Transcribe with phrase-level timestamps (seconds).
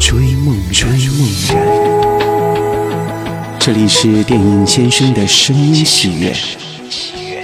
[0.00, 1.54] 追梦追梦人。
[3.60, 6.34] 这里是电影先生的声音戏院。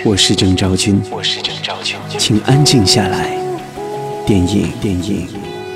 [0.03, 3.37] 我是郑昭君，我是郑昭君，请安静下来。
[4.27, 5.29] 电影，电影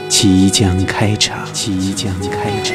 [0.09, 2.75] 即将开场，即将开场。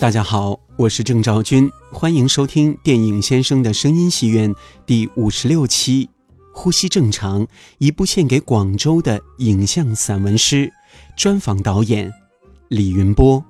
[0.00, 4.52] 大家好，我是郑昭君，欢迎收听电影先生的声音戏院
[4.84, 6.10] 第五十六期。
[6.52, 7.46] 呼吸正常，
[7.78, 10.72] 一部献给广州的影像散文诗。
[11.16, 12.12] 专访导演
[12.68, 13.44] 李云波。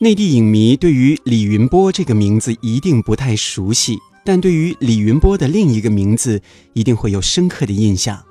[0.00, 6.40] 内地影迷对于李云波这个名字一定不太熟悉，但对于李云波的另一个名字
[6.72, 8.22] 一定会有深刻的印象。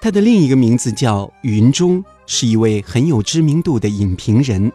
[0.00, 4.72] 他的另一个名字叫云中，是一位很有知名度的影评人。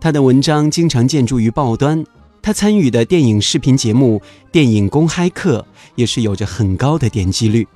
[0.00, 2.04] 他的文章经常见诸于报端，
[2.42, 4.18] 他参与的电影视频节目
[4.50, 5.64] 《电影公开课》
[5.94, 7.66] 也是有着很高的点击率。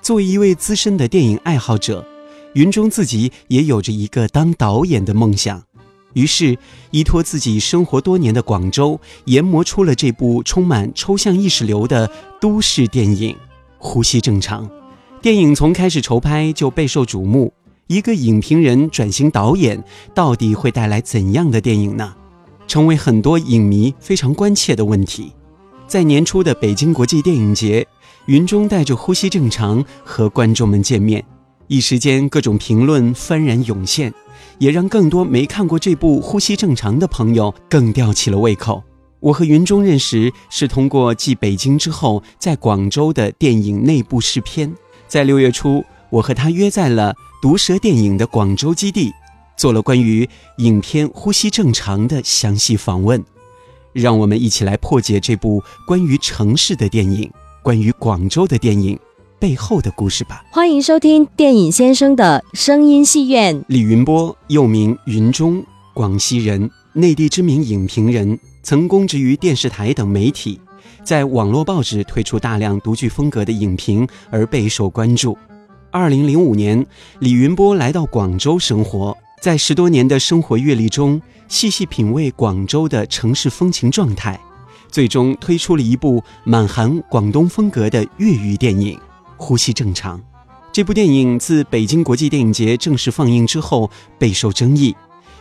[0.00, 2.06] 作为一位资深的电影爱好者，
[2.54, 5.62] 云中自己也有着一个当导演的梦想。
[6.14, 6.58] 于是，
[6.90, 13.32] 依托自己生活多年的广州，研磨出了这部充满抽象意识流的都市电影
[13.78, 14.68] 《呼吸正常》。
[15.22, 17.52] 电影从开始筹拍就备受瞩目。
[17.86, 19.82] 一个影评人转型导演，
[20.14, 22.14] 到底会带来怎样的电影呢？
[22.66, 25.32] 成为很多影迷非常关切的问题。
[25.86, 27.86] 在年初的北京国际电影节，
[28.26, 31.22] 云中带着《呼吸正常》和观众们见面，
[31.72, 34.12] 一时间各种评论幡然涌现。
[34.58, 38.80] 也让更多没看过这部《呼吸正常》的朋友更吊起了胃口。
[39.18, 44.72] 我和云中认识是通过继北京之后在广州的电影内部试片。
[45.08, 49.10] 在六月初，我和他约在了毒蛇电影的广州基地，
[49.56, 50.28] 做了关于
[50.58, 53.24] 影片《呼吸正常》的详细访问。
[53.94, 57.28] 让我们一起来破解这部关于城市的电影，
[57.62, 58.96] 关于广州的电影。
[59.42, 60.44] 背后的故事吧。
[60.52, 63.64] 欢迎收听电影先生的声音戏院。
[63.66, 65.60] 李云波，又名云中，
[65.92, 70.60] 广西人，内地知名影评人，曾供职于电视台等媒体，
[71.02, 75.36] 在网络报纸推出大量独具风格的影评而备受关注。
[75.90, 76.86] 二零零五年，
[77.18, 84.38] 李云波来到广州生活，在十多年的生活阅历中，细细品味广州的城市风情状态，
[84.88, 88.96] 最终推出了一部满含广东风格的粤语电影。
[89.42, 90.22] 呼吸正常，
[90.72, 94.94] 这部电影自北京国际电影节正式放映之后备受争议。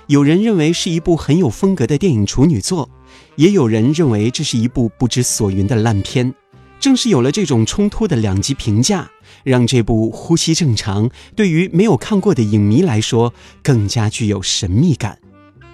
[0.07, 2.89] 有人认为是一部很有风格的电影处女作，
[3.35, 6.33] 也有人认为这是一部不知所云的烂片。
[6.79, 9.07] 正是有了这种冲突的两极评价，
[9.43, 15.19] 让这部《呼吸正常》对于没有看过的影迷来说更加具有神秘感。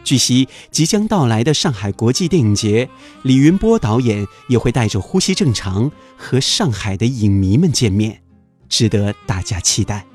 [0.08, 2.88] 据悉，即将到来的上海国际电影节，
[3.24, 8.22] 李云波导演也会带着《呼吸正常》和上海的影迷们见面。
[8.70, 10.06] 值得大家期待。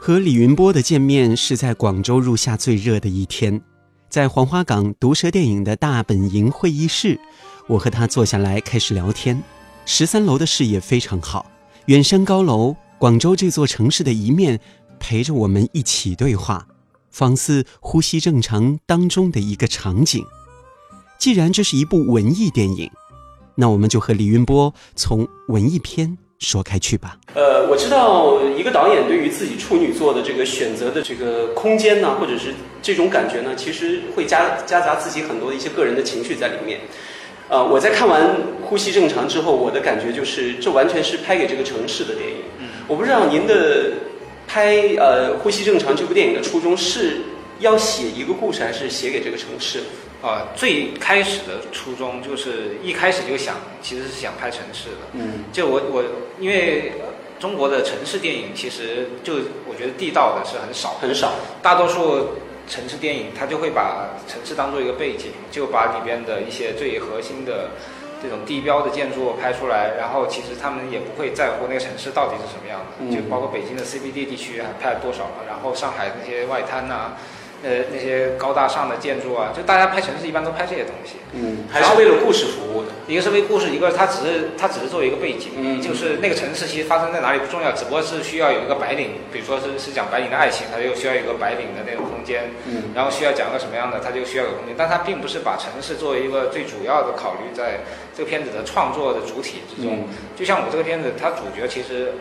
[0.00, 3.60] 和李云波的见面是在广州入夏最热的一天，
[4.08, 7.20] 在黄花岗毒蛇电影的大本营会议室，
[7.66, 9.42] 我和他坐下来开始聊天。
[9.84, 11.44] 十三楼的视野非常好，
[11.88, 14.58] 远山高楼，广州这座城市的一面
[14.98, 16.66] 陪着我们一起对话，
[17.20, 20.24] 仿似呼吸正常当中的一个场景。
[21.18, 22.90] 既然这是一部文艺电影，
[23.56, 26.16] 那我们就和李云波从文艺片。
[26.38, 27.18] 说开去吧。
[27.34, 36.80] 呃，我知道一个导演对于自己处女作的这个选择的这个空间呢，或者是这种感觉呢，其实会夹夹杂自己很多的一些个人的情绪在里面。
[37.50, 38.22] 呃，我在看完
[38.62, 42.36] 《呼吸正常》之后，我的感觉就是，这完全是拍给这个城市的电影。
[42.88, 43.92] 我不知道您的
[44.52, 47.20] 拍呃《呼吸正常》这部电影的初衷是
[47.60, 49.80] 要写一个故事，还是写给这个城市？
[50.20, 54.96] 啊，最开始的初衷就是一开始就想，其实是想拍城市的。
[55.12, 56.04] 嗯，就我我
[56.40, 56.94] 因为
[57.38, 59.34] 中国的城市电影其实就
[59.68, 62.30] 我觉得地道的是很少很少，大多数
[62.68, 67.70] 城市电影它就会把城市当做一个背景，就把里边的一些最核心的
[68.22, 77.12] 这种地标的建筑拍出来，然后其实他们也不会在乎那个城市到底是什么样的，就包括北京的 CBD 地区还拍了多少了，然后上海那些外滩呐。
[77.62, 81.16] 呃那些高大上的建筑啊，就大家拍城市一般都拍这些东西。
[81.32, 82.88] 嗯，还是为了故事服务的。
[83.06, 97.80] 一个是为故事，一个它只是它只是作为一个背景，嗯就是那个城市其实发生在哪里不重要，只不过是需要有一个白领，比如说是是讲白领的爱情，它就需要有一个白领的那种空间，嗯然后需要讲个什么样的，它就需要有空间，但它并不是把城市作为一个最主要的考虑在
[98.16, 99.96] 这个片子的创作的主体之中。
[99.96, 102.12] 嗯就像我这个片子，它主角其实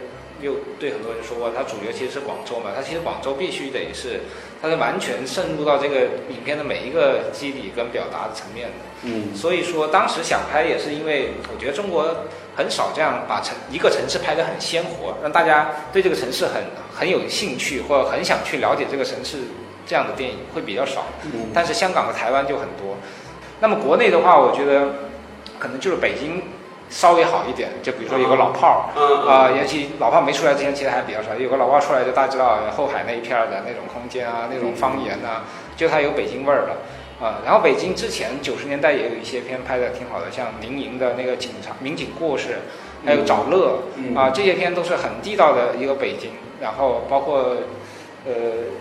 [0.42, 4.22] 又对很多人说过，它主角其实是广州嘛，它其实广州必须得是，
[4.62, 8.74] 它是完全渗入到这个影片的每一个机理跟表达的层面的。
[9.04, 12.16] 嗯所以说，当时想拍也是因为我觉得中国
[12.56, 16.64] 很少这样把城一个城市拍得很鲜活，让大家对这个城市很
[16.94, 19.38] 很有兴趣，或者很想去了解这个城市
[19.86, 21.06] 这样的电影会比较少。
[21.24, 22.98] 嗯但是香港和台湾就很多。
[23.62, 24.88] 那么国内的话，我觉得
[25.58, 26.42] 可能就是北京
[26.90, 28.80] 稍微好一点，就比如说有个老炮儿。
[28.96, 31.34] 嗯啊，尤其老炮没出来之前，其实还比较少。
[31.36, 35.44] 有个老炮出来，就大家知道后海那一片的那种空间啊，那种方言啊，
[35.78, 36.78] 就它有北京味儿了。
[37.22, 42.60] 啊，然后北京之前九十年代也有一些片拍的挺好的，像宁莹的那个警察民警故事，
[43.06, 46.32] 还有找乐，嗯啊，这些片都是很地道的一个北京。
[46.62, 47.56] 然后包括，
[48.26, 48.34] 呃，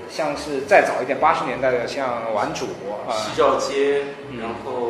[0.09, 2.67] 像是再早一点八十年代的，像《顽主》
[3.09, 4.88] 啊，西照街，嗯然后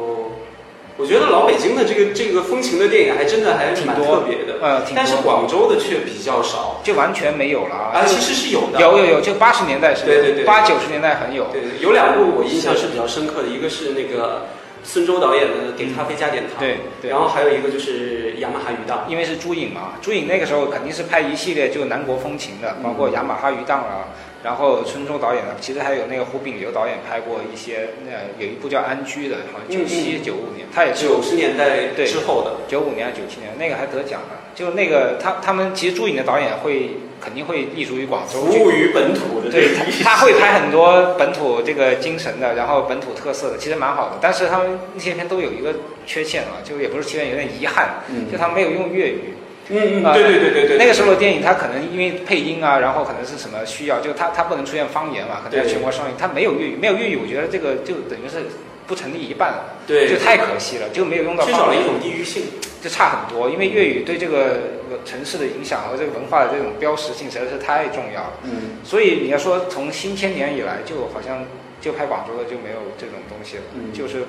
[0.99, 6.81] 我觉得老北京的这个这个风情的电影还真的还蛮挺多特别的，呃但是广州的却比较少。
[6.83, 7.75] 就完全没有了。
[7.75, 7.91] 啊。
[7.95, 11.47] 啊，其实是有的，有有有，就八十年代是，对对对八九十年代很有。
[11.53, 14.47] 对，有两部我印象是比较深刻的，一个是那个
[14.83, 17.11] 孙周导演的《给咖啡加点糖》，对对。
[17.11, 24.11] 然后还有一个就是雅马哈鱼档，因为是朱颖嘛，朱颖那个时候肯定是拍一系列就南国风情的，包括雅马哈鱼档啊，
[24.49, 28.13] 然后春周导演的，其实还有那个胡炳流导演拍过一些，那，
[28.43, 34.41] 有一部叫《安居》的，好像九七九五年，他也是九十年代对之后的，九五年还是九七年，那个还得奖了。
[34.55, 44.17] 就那个他他们其实朱颖的导演会肯定会立足于广州，服务于本土的对他，他会拍很多本土这个精神的，然后本土特色的，其实蛮好的。
[44.19, 45.75] 但是他们那些片都有一个
[46.07, 49.35] 缺陷啊，就也不是缺陷，有点遗憾，嗯就他们没有用粤语。
[49.71, 58.47] 嗯嗯，啊对对对对对，那个时候的电影，它可能因为配音啊，然后可能是什么需要，就它它不能出现方言嘛，可能要全国上映，它没有粤语，没有粤语，我觉得这个就等于是
[58.87, 61.85] 不成立一半了，对就太可惜了，就没有用到缺少了一。
[61.85, 62.45] 种地域性，
[62.83, 64.61] 就差很多，因为粤语对这个
[65.05, 68.33] 城市的影响和这个文化的这种标识性实在是太重要了。
[68.45, 68.79] 嗯。
[68.83, 71.45] 所以你要说从新千年以来，就好像
[71.81, 73.93] 就拍广州的就没有这种东西了，嗯。
[73.93, 74.25] 就是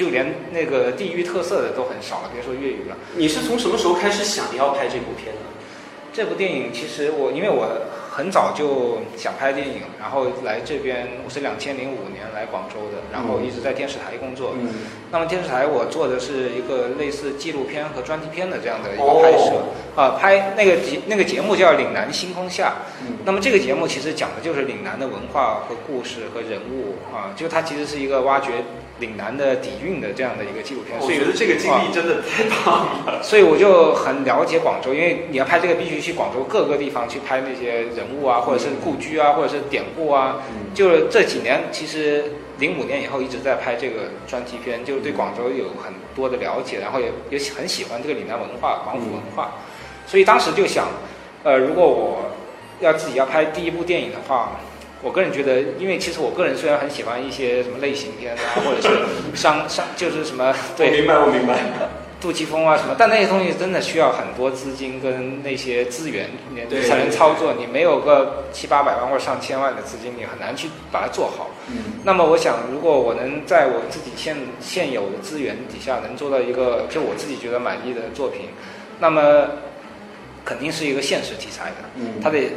[0.00, 2.96] 就连那个地域特色的都很少了，别说粤语了。
[3.16, 5.42] 你是从什么时候开始想要拍这部片的？
[6.10, 7.68] 这部电影其实我因为我
[8.10, 14.54] 很早就想拍电影，然后来这边我是两千零五年来广州的，然后一直在电视台工作。
[14.58, 14.70] 嗯
[15.12, 19.64] 那么电视台我做的是一个类似纪录片和专题片的这样的一个拍摄，
[20.00, 22.68] 啊、拍那个节那个节目叫《岭南星空下》。
[23.06, 28.64] 嗯那么这个节目其实讲的就是岭南的文化和故事和人物啊，就它其实是一个挖掘
[28.98, 30.98] 岭南的底蕴的这样的一个纪录片。
[30.98, 33.22] 所以我觉得这个经啊历真的太棒了。
[33.22, 40.38] 所以我就很了解广州，因为你要拍这个，必须去广州各个地方去拍那些人物啊，或者是故居啊，或者是典故啊。
[40.48, 49.52] 嗯就是这几年，其实零五年以后一直在拍这个专题片，就是对广州有很多的了解，然后也也很喜欢这个岭南文化、广府文化。
[50.10, 50.88] 所以当时就想，
[51.44, 52.32] 呃，如果我
[52.80, 54.58] 要自己要拍第一部电影的话，
[55.02, 61.60] 我个人觉得，因为其实我个人虽然很喜欢一些什么类型片啊，或者是商商，就是什么 对我明白，我明白。
[62.20, 67.54] 杜琪峰啊什么，但那些东西真的需要很多资金跟那些资源，你才能操作。
[67.58, 71.48] 你没有个七八百万或者上千万的资金，你很难去把它做好。
[71.68, 78.50] 嗯那么我想，如果我能在我自己现现有的资源底下，能做到一个就我自己觉得满意的作品，
[78.98, 79.46] 那么
[80.44, 82.20] 肯定是一个现实题材的，嗯。
[82.22, 82.52] 它得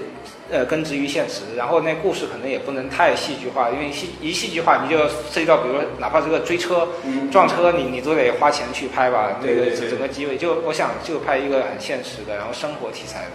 [0.51, 7.29] 呃根植于现实，然后那故事可能也不能太戏剧化，因为戏一戏剧化，你就涉及到比如说哪怕这个追车、嗯。
[7.31, 9.79] 撞车，你你都得花钱去拍吧，那个对对。
[9.79, 13.31] 对整个机位，就我想就拍一个很现实的，然后生活题材的，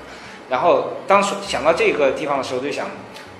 [0.48, 2.86] 然后当时想到这个地方的时候，就想，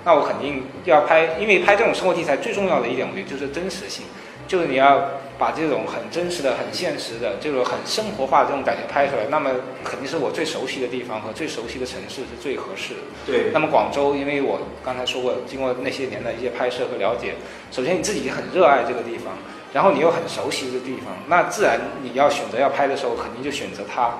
[0.03, 4.05] 那我肯定要拍，因为拍这种生活题材最重要的一点，我觉得就是真实性，
[4.47, 9.49] 就是你要把这种很真实的、很现实的、这种很生活化的这种感觉拍出来，那么
[9.85, 12.99] 肯定是我最熟悉的地方和最熟悉的城市是最合适的。
[13.25, 17.35] 对那么广州，因为我刚才说过，经过那些年的一些拍摄和了解，
[17.71, 19.33] 首先你自己很热爱这个地方，
[19.73, 24.17] 然后你又很熟悉这个地方，那自然你要选择要拍的时候，肯定就选择它，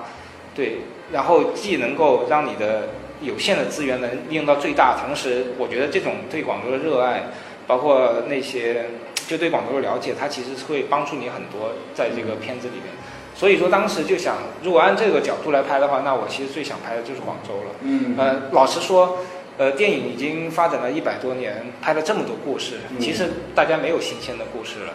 [0.54, 0.78] 对，
[1.12, 2.88] 然后既能够让你的
[3.20, 7.24] 有限的资源能利用到最大，同时我觉得这种对广州的热爱，
[7.66, 8.86] 包括那些
[9.30, 12.86] 就对广州的了解，它其实是会帮助你很多在这个片子里面。
[13.32, 17.70] 所以说当时就想，如果按这个角度来拍的话，那我其实最想拍的就是广州了。
[17.82, 19.18] 嗯呃，老实说，
[19.56, 24.92] 呃，电影已经发展了一百多年，拍了这么多故事，其实大家没有新鲜的故事了。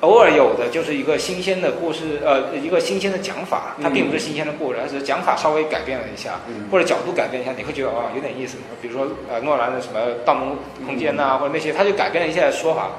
[0.00, 8.58] 偶尔有的就是一个新鲜的故事，呃，一个新鲜的讲法，它并不是新鲜的故事，而是讲法稍微改变了一下，或者角度改变一下，你会觉得哦有点意思。
[8.80, 10.56] 比如说呃诺兰的什么《盗梦
[10.86, 12.92] 空间》呐，或者那些，他就改变了一下说法，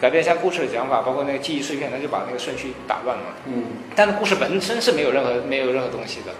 [0.00, 3.24] 改变一下故事的讲法，包括那个记忆碎片，他就把那个顺序打乱了。
[3.46, 6.32] 嗯，但是故事本身是没有任何没有任何东西的。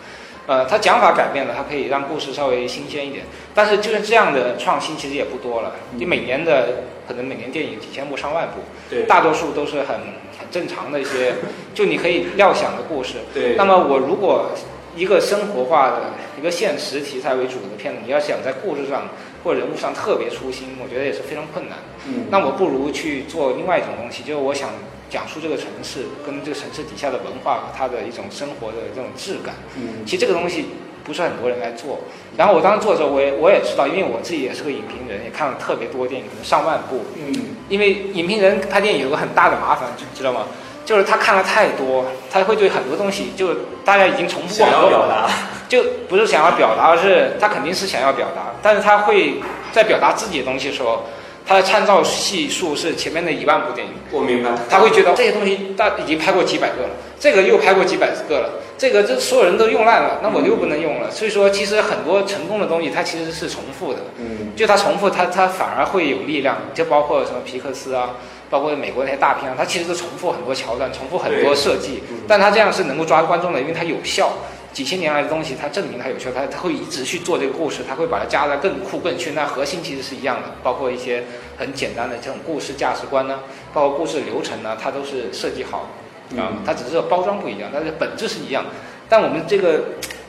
[0.47, 3.25] 呃，他讲法改变了，它可以让故事稍微新鲜一点。
[3.53, 5.75] 但是就是这样的创新其实也不多了。
[5.97, 9.97] 你每年的可能每年电影几千部上万部，对，大多数都是很
[10.39, 11.35] 很正常的一些，
[11.75, 13.15] 就你可以料想的故事。
[13.35, 13.57] 对。
[13.57, 14.53] 那么我如果
[14.95, 19.09] 一个生活化的一个现实题材为主的片子，你要想在故事上
[19.47, 21.79] 或人物上特别粗心，我觉得也是非常困难。
[22.09, 22.27] 嗯。
[22.29, 24.71] 那我不如去做另外一种东西，就是我想。
[25.09, 29.55] 讲述这个城市跟这个城市底下的文化和它的一种生活的这种质感。
[29.77, 30.67] 嗯，其实这个东西
[31.05, 32.01] 不是很多人来做。
[32.37, 37.05] 然后我当时做的时候，我也我也知道，因为我自己也是个影评人，也看了特别多电影，可能上万部。
[37.15, 37.33] 嗯，
[37.69, 40.47] 因为影评人拍电影有个很大的麻烦，知道吗？
[40.87, 43.53] 就是他看了太多，他会对很多东西就
[43.85, 44.67] 大家已经重复过。
[44.67, 45.29] 想要表达，
[45.69, 49.35] 就不是想要表达，而是他肯定是想要表达，但是他会
[49.73, 51.05] 在表达自己的东西的时候。
[51.49, 54.51] 他的参照系数是前面的一万部电影，我明白。
[54.69, 56.91] 他会觉得这些东西大已经拍过几百个了，
[57.21, 61.11] 这个又拍过几百个了，这个这所有人都用烂了，那我就不能用了。
[61.11, 66.59] 所以说，其实很多成功的东西它其实是重复的，嗯，就它重复，它它反而会有力量。
[66.75, 68.17] 就包括什么皮克斯啊，
[68.51, 74.33] 包括美国那些大片啊，它其实都重复很多桥段，重复很多设计，但它这样是能够抓观众的，因为它有效。
[74.73, 79.35] 几千年来的东西，它证明它有效，它它会一直去做这个故事，它会把它加的更酷更炫。
[79.35, 81.25] 那核心其实是一样的，包括一些
[81.57, 83.41] 很简单的这种故事价值观呢，
[83.73, 85.89] 包括故事流程呢，它都是设计好
[86.37, 88.65] 啊，它只是包装不一样，但是本质是一样。
[89.09, 89.81] 但我们这个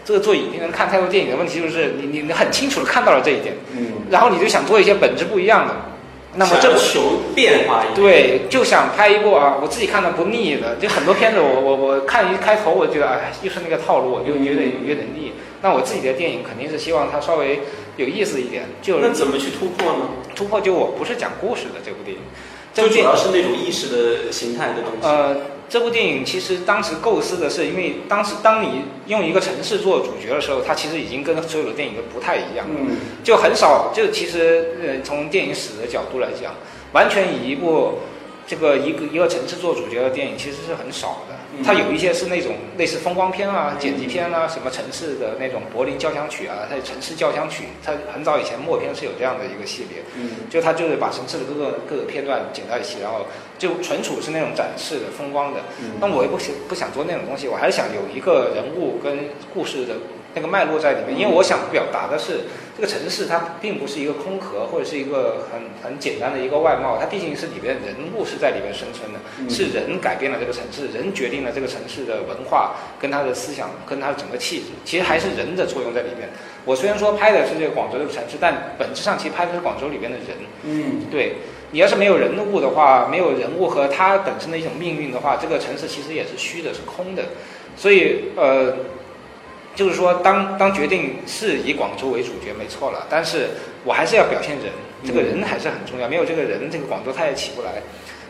[0.06, 5.74] 这个做影评人看太多电影的问题就是，你你你很清楚的看到了这一点，嗯，然后你就想做一些本质不一样的。
[6.39, 10.75] 那么这求变化，对，就想拍一部啊，我自己看的不腻的。
[10.75, 15.32] 就很多片子，我我我看一开头，我觉得哎，又是那个套路，我就有点有点腻。
[15.63, 17.62] 那我自己的电影肯定是希望它稍微
[17.96, 18.66] 有意思一点。
[18.84, 20.10] 就那怎么去突破呢？
[20.36, 22.22] 突破就我不是讲故事的这部电影，
[22.72, 25.08] 就主要是那种意识的形态的东西。
[25.08, 25.56] 呃。
[25.69, 36.53] 这部电影其实当时构思的是，因为当时当你用一个城市做主角的时候，它其实已经跟所有的电影都不太一样，嗯，就很少，就其实呃从电影史的角度来讲，
[36.93, 38.00] 完全以一部
[38.47, 41.37] 这个一个一个城市做主角的电影其实是很少的。
[41.63, 53.25] 它有一些是那种类似风光片啊、剪辑片啊，什么城市的那种柏林交响曲啊，它城市交响曲，它很早以前默片是有这样的一个系列，嗯，就它就是把城市的各个各个片段剪在一起，然后
[53.57, 55.61] 就纯属是那种展示的风光的。
[55.99, 59.17] 那我也不想不想做那种东西，我还是想有一个人物跟
[59.53, 59.95] 故事的。
[60.38, 62.41] 那个脉络在里面，因为我想表达的是，
[62.75, 69.17] 这个城市它并不是一个空壳，或者是一个很很简单的一个外貌，它毕竟是里边人物是在里面生存的，
[69.50, 76.29] 是人改变了这个城市，人决定了这个城市的文化跟他的思想跟他的整个气质，其实还是人的作用在里面。
[76.65, 80.38] 我虽然说拍的是这个广州这个城市，但本质上其实拍的是广州里边的人。
[80.65, 81.38] 嗯，对，
[81.72, 87.24] 你要是没有人物的话，没有人物和他本身的一种命运的话，这个城市其实也是虚的，是空的。
[87.75, 88.75] 所以呃。
[89.77, 93.05] 就是说，当当决定是以广州为主角，没错了。
[93.07, 93.48] 但是
[93.86, 94.74] 我还是要表现人，
[95.05, 96.10] 这个人还是很重要。
[96.10, 97.74] 没有这个人，这个广州它也起不来。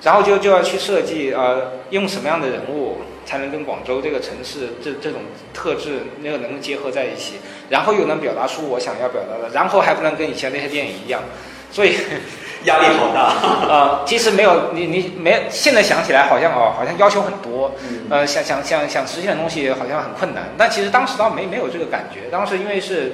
[0.04, 5.22] 然后就就要去设计，呃，用什么样的人物才能跟广州这个城市这这种
[5.54, 7.36] 特质那个能结合在一起，
[7.70, 11.24] 然后又能表达出我想要表达的，然后还不能跟以前那些电影一样。
[11.72, 11.96] 所以。
[12.66, 13.22] 压力好大
[13.72, 14.02] 啊！
[14.08, 17.72] 其实没有你，你没现在想起来好像哦，好像要求很多，
[18.10, 20.50] 呃，想想想想实现的东西好像很困难。
[20.58, 23.14] 但其实当时倒没没有这个感觉，当时因为是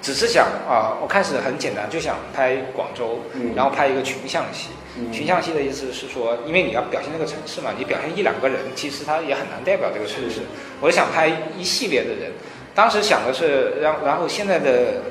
[0.00, 3.20] 只是想啊，我开始很简单，就想拍广州，
[3.54, 4.70] 然后拍一个群像戏。
[5.12, 10.40] 群像戏的意思是说，因为你要表现那个城市嘛，你表现一两个人，其实他也很难代表这个城市。
[10.80, 12.32] 我想拍一系列的人，
[12.74, 15.02] 当时想的是，然然后现在的。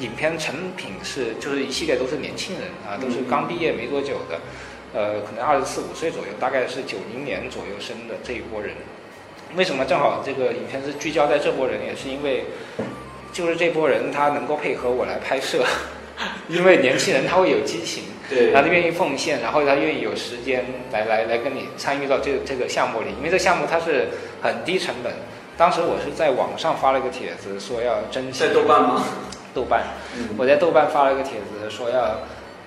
[0.00, 4.40] 影片成品是就是一系列都是年轻人啊，都是刚毕业没多久的，
[4.92, 8.72] 呃，可能二十四五岁左右，大概是九零年左右生的这一波人。
[9.56, 11.84] 为什么正好这个影片是聚焦在这波人？
[11.86, 12.44] 也是因为
[13.32, 15.64] 就是这波人他能够配合我来拍摄，
[16.48, 24.08] 因为年轻人他会有激情，对，他愿意奉献，然后他愿意有时间来来来跟你参与到这这个项目里，因为这项目它是
[24.42, 25.12] 很低成本。
[25.56, 29.04] 当时我是在网上发了一个帖子，说要征在豆瓣吗？
[29.54, 29.82] 豆瓣，
[30.36, 32.18] 我在豆瓣发了一个帖子，说要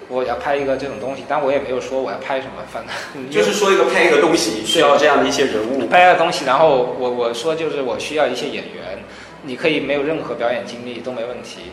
[0.08, 9.00] 我要拍一个这种东西，但我也没有说我要拍什么，反正 就是说一个拍一个东西需要这样的一些人物，拍一个东西，然后我我说就是我需要一些演员，
[9.44, 11.72] 你可以没有任何表演经历都没问题，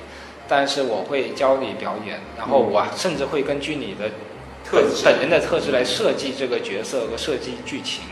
[0.49, 4.11] 但是我会教你表演，然后我甚至会根据你的
[4.69, 5.05] 特质。
[5.05, 8.03] 本人的特质来设计这个角色和设计剧情。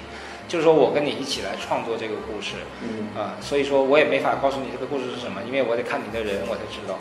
[0.53, 6.99] 就是说我跟你一起来创作这个故事，嗯啊、所以说我也没法告诉你这个故事是什么，因为我得看你的人我才知道。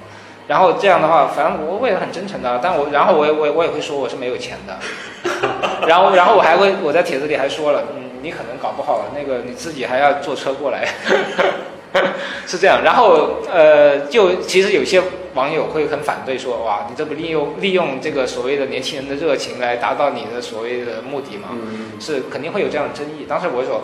[0.47, 4.79] 然后这样的话，反正我我也很真诚的，但我然后我也我也我也会说我是没有钱的，
[5.85, 10.87] 然后然后我还会我在帖子里还说了，嗯，你可能搞不好那个你自己还要坐车过来，
[12.47, 12.81] 是这样。
[12.85, 15.03] 然后呃，就其实有些
[15.33, 21.49] 网友会很反对说，哇，你这不利用利用这个所谓的年轻人的热情来达到你的所谓的目的吗？
[21.53, 23.25] 嗯是肯定会有这样的争议。
[23.27, 23.83] 当时我说，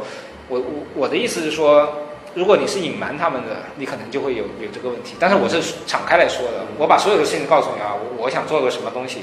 [0.50, 1.88] 我我我的意思是说，
[2.34, 5.16] 如果你是隐瞒他们的，你可能就会有有这个问题。
[5.20, 9.22] 但是我是敞开来说的，我把所有的事情告诉你啊，我我想做个什么东西，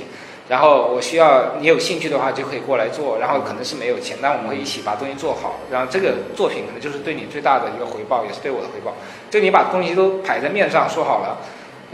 [0.48, 8.94] 然后我需要你有兴趣的话就可以过来做，然后可能是没有钱，但我们会一起把东西做好，然后这个作品可能就是对你最大的一个回报，也是对我的回报。
[9.28, 11.36] 就你把东西都摆在面上说好了。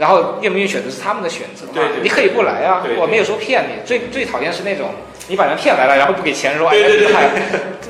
[0.01, 1.73] 然后愿不愿意选择是他们的选择嘛？
[1.75, 3.85] 对对对你可以不来啊我没有说骗你。
[3.85, 4.89] 最最讨厌是那种
[5.27, 7.29] 你把人骗来了，然后不给钱说，哎对对对你还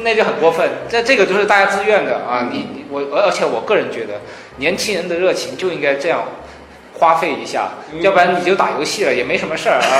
[0.04, 0.70] 那就很过分。
[0.90, 4.20] 这这个就是大家自愿的啊，你你我而且我个人觉得，
[4.58, 6.26] 年轻人的热情就应该这样
[7.00, 9.92] 花费一下，嗯要不然你就打游戏了也没什么事儿啊。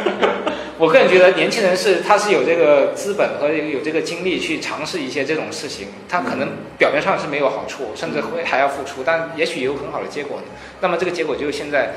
[0.80, 10.44] 我个人觉得年轻人是他是有这个资本和有这个精力去尝试一些这种事情，他可能表面上是没有好处，甚至会还要付出，但也许有很好的结果的。
[10.80, 11.90] 那么这个结果就是现在，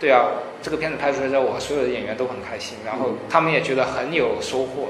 [0.00, 0.26] 对啊，
[0.60, 4.88] 这个片子拍出来之后，我所有的演员都很开心，然后他们也觉得很有收获。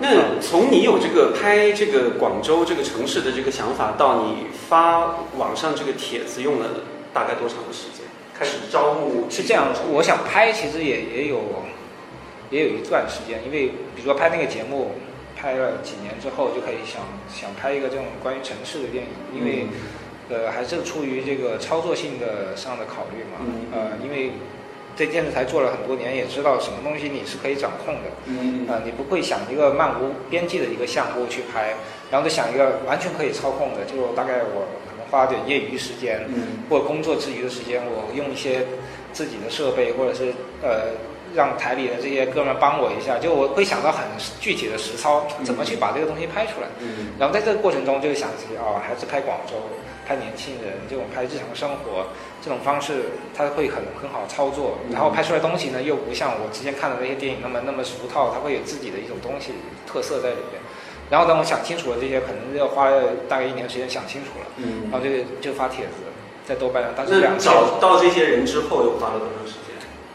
[0.00, 6.70] 那从你有这个拍这个广州这个城市的这个想法，到你发网上这个帖子，用了
[7.12, 8.06] 大概多长的时间？
[8.38, 11.42] 开始招募是这样，我想拍其实也也有
[12.50, 14.92] 也有一段时间，因为比如说拍那个节目，
[15.36, 19.66] 拍了几年之后，就可以想想拍一个这种关于城市的电影，因为、
[20.28, 23.66] 呃还是出于这个操作性的上的考虑嘛，嗯。
[23.72, 24.32] 呃因为
[24.96, 28.66] 在电视台做了很多年，也知道什么东西你是可以掌控的，嗯。
[28.66, 31.74] 呃，你不会想一个漫无边际的一个项目去拍，
[32.10, 36.64] 然后就想一个完全可以操控的，就大概我可能花点业余时间，嗯。
[36.70, 38.66] 或者工作之余的时间，我用一些
[39.12, 40.96] 自己的设备，或者是呃
[41.36, 44.02] 让台里的这些哥们帮我一下，就我会想到很
[44.40, 46.66] 具体的实操，怎么去把这个东西拍出来。
[46.80, 49.54] 嗯然后在这个过程中就想起哦，还是拍广州，
[50.06, 52.06] 拍年轻人这种拍日常生活
[52.42, 54.78] 这种方式，它会很很好操作。
[54.90, 59.52] 然后拍出来东西呢，又不像我之前看的那些电影那么那么俗套，它会有自己的一种东西
[59.86, 60.60] 特色在里面。
[61.08, 66.02] 然后等我想清楚了这些，可能要花了大概一年时间想清楚了，嗯然后就就发帖子，
[66.44, 67.38] 在豆瓣上，当时那。
[67.38, 69.65] 找到这些人之后，又花了多长时间？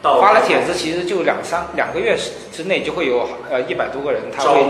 [0.01, 2.17] 到发了帖子，其实就两三两个月
[2.51, 4.63] 之内就会有呃一百多个人，他会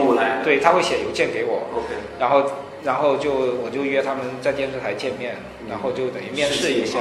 [0.44, 1.88] 对他会写邮件给我，OK，
[2.20, 2.52] 然后
[2.84, 3.32] 然后就
[3.64, 5.38] 我就约他们在电视台见面，
[5.70, 7.00] 然后就等于面试一下，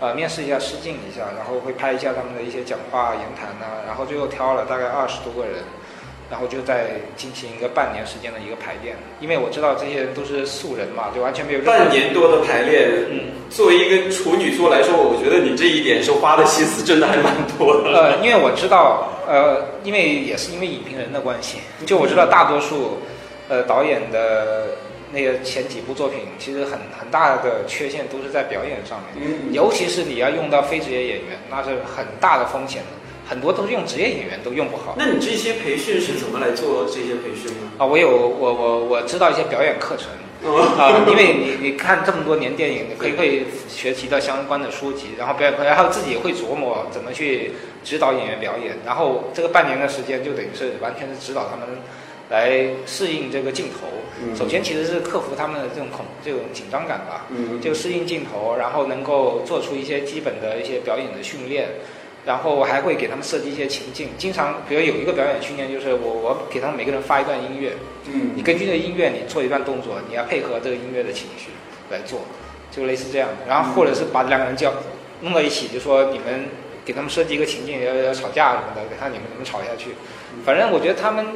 [0.00, 5.64] 呃面试一下试镜一下，然后会拍一下他们的一些讲话言谈呐、然后最后挑了大概二十多个人。
[6.32, 17.92] 然后就在进行一个半年时间的一个排练，因为我知道这些人都是素人嘛，就完全没有半年多的排练，嗯，作为一个处女座来说，我觉得你这一点是花的心思真的还蛮多的。
[17.92, 22.96] 呃，因为我知道，呃，因为也是因为影评人的关系，就我知道大多数，
[23.50, 24.68] 呃，导演的
[25.12, 29.52] 那个前几部作品，其实很很大的缺陷都是在表演上面，嗯。
[29.52, 32.88] 尤其是你要用到非职业演员，那是很大的风险的，
[33.28, 34.94] 很多都是用职业演员都用不好。
[34.98, 37.72] 那你这些培训是怎么来做这些培训呢？
[37.78, 40.08] 啊，我有我我我知道一些表演课程。
[40.44, 47.52] 哦啊，因为你你看这么多年电影，你可以会学习到相关的书籍，然后表演课，然后自己会琢磨怎么去
[47.84, 51.78] 指导演员表演，然后这个半年的时间就等于是完全是指导他们
[52.28, 53.86] 来适应这个镜头。
[54.20, 61.68] 嗯首先其实是克服他们的这种恐这种紧张感吧，嗯就适应镜头，然后能够做出一些基本的一些表演的训练。
[62.24, 67.72] 然后我还会给他们设计一些情境，经常比如有一个表演训练，就是我我给他们每个人发一段音乐，
[68.06, 71.50] 嗯你根据这个音乐，你做一段动作，你要配合这个音乐的情绪
[71.90, 72.20] 来做，
[72.70, 73.48] 就类似这样的。
[73.48, 74.72] 然后或者是把两个人叫
[75.20, 76.46] 弄到一起，就说你们
[76.84, 79.90] 给他们设计一个情境，要要吵架什么的，看你们怎么吵下去。
[80.44, 81.26] 反正我觉得他们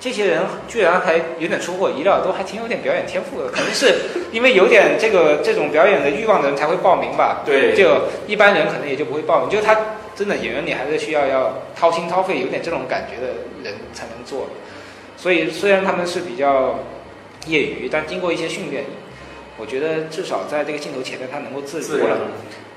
[0.00, 3.48] 这些人居然还有点出乎我意料，都还挺有点表演天赋的。
[3.48, 3.94] 可能是
[4.32, 7.42] 因为有点这个这种表演的欲望的人才会报名吧。
[7.46, 9.50] 对就一般人可能也就不会报名。
[9.50, 9.74] 就是他
[10.18, 14.48] 真的演员，你还是需要要掏心掏肺，有点这种感觉的人才能做。
[15.16, 16.80] 所以虽然他们是比较
[17.46, 18.82] 业余，但经过一些训练，
[19.56, 22.20] 我觉得至少在这个镜头前面他能够自自然如了。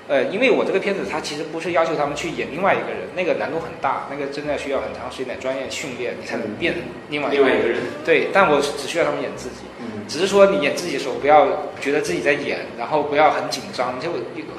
[0.08, 9.66] 呃，因为我这个片子它其实不是要求他们去演另外一个人，那个难度很大，那个真的需要很长时间的专业训练，你才能变成另外另外一个人，对，但我只需要他们演自己。
[9.80, 11.48] 嗯只是说你演自己的时候，不要
[11.80, 13.98] 觉得自己在演，然后不要很紧张。
[14.02, 14.10] 就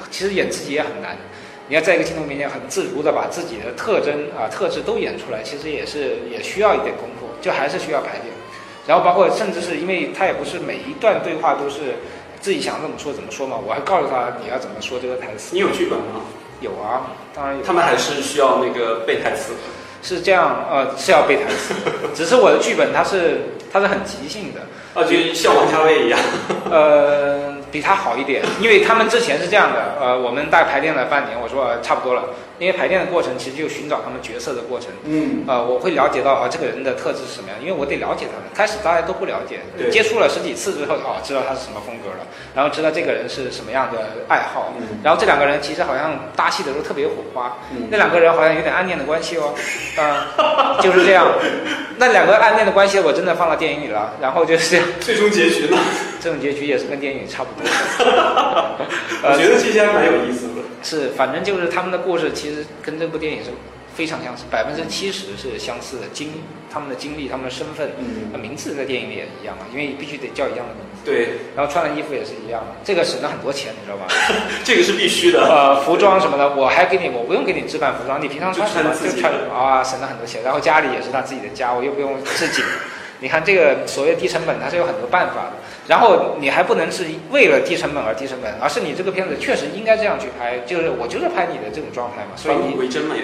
[0.09, 1.15] 其实演自己也很难，
[1.67, 8.25] 你要在一个镜头面前很自如的把自己的特征啊、特质都演出来，其实也是也需要一点功夫，就还是需要排练。
[8.85, 11.95] 然后包括甚至是因为他也不是每一段对话都是
[12.41, 15.55] 自己想怎么说怎么说嘛，我还告诉他你要怎么说这个台词。
[15.55, 16.21] 你有剧本吗？
[16.61, 17.63] 有啊，当然有。
[17.63, 19.53] 他们还是需要那个背台词。
[20.05, 21.73] 是这样，呃，是要背台词，
[22.13, 23.39] 只是我的剧本它是
[23.71, 24.59] 它是很即兴的，
[24.93, 26.19] 啊，就像王家卫一样，
[26.69, 32.23] 呃，比他好一点，因为他们之前是这样的，呃，我们大概排练了半年，我说、呃差不多了，
[32.59, 38.45] 因为排练的过程其实就寻找他们角色的过程，嗯，呃，我会了解到啊、这个人的特质是什么样，因为我得了解他们。
[38.53, 39.59] 开始大家都不了解，
[39.89, 42.21] 接触了十几次之后，哦，知道他是什么风格了，
[42.53, 43.97] 然后知道这个人是什么样的
[44.29, 49.55] 爱好，嗯然后这两个人其实好像搭戏的时候特别有火花，嗯那两个人好像有点暗恋的关系哦，
[49.97, 51.25] 嗯、 就是这样。
[51.97, 55.77] 那两个暗恋的关系我真的放到电影里了，然后就是这样，最终结局呢？
[56.19, 57.62] 这种结局也是跟电影差不多的。
[59.23, 60.53] 我觉得这些还蛮有意思的。
[60.83, 63.49] 是，反正就是他们的故事其实跟这部电影是
[63.95, 66.29] 非常相似，百分之七十是相似的经
[66.71, 74.07] 他们的经历、他们的身份，嗯呃名字在电影里也一样嘛，因为必须得叫一样的名字，对，然后穿的衣服也是一样的，这个省了很多钱，你知道吧？
[74.65, 75.39] 这个是必须的。
[75.47, 80.43] 呃，服装什么的，我还给你，我不用给你置办服装，你平常穿什么穿自己就穿什么啊，省了很多钱。
[80.43, 82.61] 然后家里也是他自己的家，我又不用置景。
[83.23, 85.53] 你看这个所谓低成本，它是有很多办法的。
[85.87, 92.73] 然后你还不能是为了低成本而低成本，而是你这个片子确实应该这样去拍，就是我就是拍你的这种状态嘛，所以你。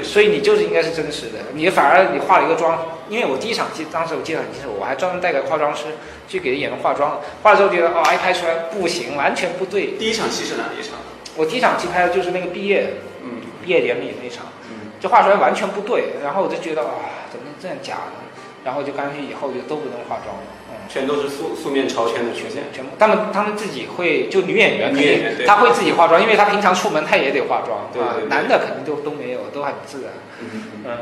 [0.01, 5.83] 所以你就是应该是真实的，你反而你化了一个妆，因为我第一场戏，当时我记得很清楚，我还专门带个化妆师
[6.29, 9.97] 去给演员化妆，化了之后觉得哦，一拍出来不行，完全不对。
[9.99, 10.95] 第一场戏是哪一场？
[11.35, 18.28] 我第一场戏拍的就是那个毕业嗯毕业典礼那场，嗯，就画出来完全不对，然后我就觉得啊，怎么能这样假呢？
[18.63, 20.75] 然后就干脆以后就都不能化妆了，嗯。
[20.89, 22.63] 全都是素素面朝天的出现。
[22.73, 25.45] 全部，他们他们自己会，就女演员肯定女演员对。
[25.45, 28.29] 她会自己化妆，因为她平常出门她也得化妆，啊对对对。
[28.29, 30.11] 男的肯定都都没有，都很自然。
[30.41, 30.97] 嗯嗯，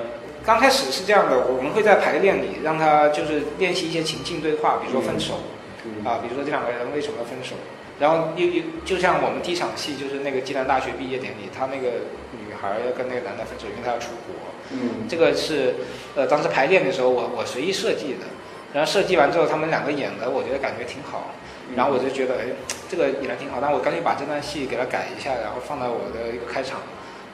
[0.46, 5.39] 刚开始是这样的，我们会在排练里让他就是练习一些情境对话，比如说分手，
[5.86, 7.56] 嗯啊，比如说这两个人为什么分手，
[8.00, 14.36] 然后又又就像我们第一场戏就是那个暨南大学毕业典礼，他那个女孩要跟那个男的分手，因为他要出国，
[14.72, 15.08] 嗯。
[15.08, 15.76] 这个是
[16.18, 18.26] 呃当时排练的时候我我随意设计的，
[18.74, 21.30] 然后设计完之后他们两个演的，我觉得感觉挺好，
[21.76, 22.48] 然后我就觉得哎
[22.90, 26.80] 这个演的挺好，但我干脆把这段戏给它改一下，然后放到我的一个开场。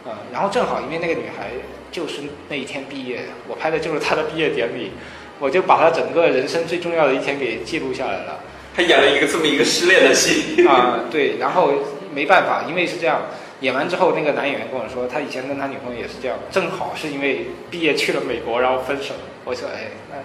[0.06, 1.52] 嗯，然后正好因为那个女孩
[1.89, 4.91] 就是那一天毕业，我拍的就是她的毕业典礼，
[5.39, 8.39] 我就把她整个人生最重要的一天给记录下来了。
[8.76, 10.67] 他演了一个这么一个失恋的戏。
[10.67, 11.72] 啊、对，然后
[12.13, 13.22] 没办法，因为是这样，
[13.63, 19.15] 演完之后，那个男演员跟我说，他以前跟他女朋友也是这样，正好是因为毕业去了美国，然后分手。
[19.45, 20.17] 我说，哎，那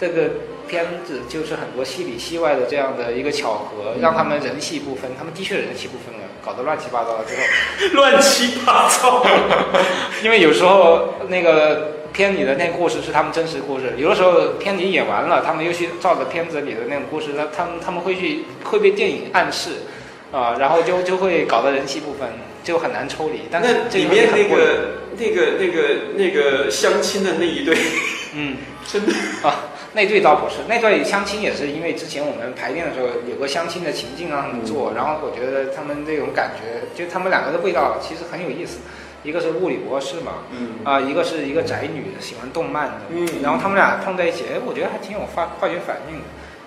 [0.00, 0.30] 这个
[0.66, 7.42] 片子就是很多戏里戏外的这样的一个巧合，让他们人戏不分，他们的确人戏不分了，搞得乱七八糟了之后。
[7.92, 9.22] 乱七八糟。
[10.24, 19.70] 因为有时候那个片里的那个故事是他们真实故事，有的时候片里演完了，他们又去照着片子里的那种故事，他他们他们会去会被电影暗示，
[20.36, 22.28] 啊、然后就就会搞得人气不分，
[22.62, 23.42] 就很难抽离。
[23.50, 25.82] 但是里面那个那个那个
[26.16, 27.74] 那个相亲的那一对，
[28.36, 38.78] 嗯真的啊，那对倒不是，那对相亲也是因为之前我们排练的时候有个相亲的情境让他们做，然后我觉得他们这种感觉，就他们两个的味道其实很有意思。
[39.24, 46.24] 一个是物理博士嘛，嗯啊、一个是一个宅女，喜欢动漫的，嗯然后他们俩碰在一起，哎，我觉得还挺有化化学反应的，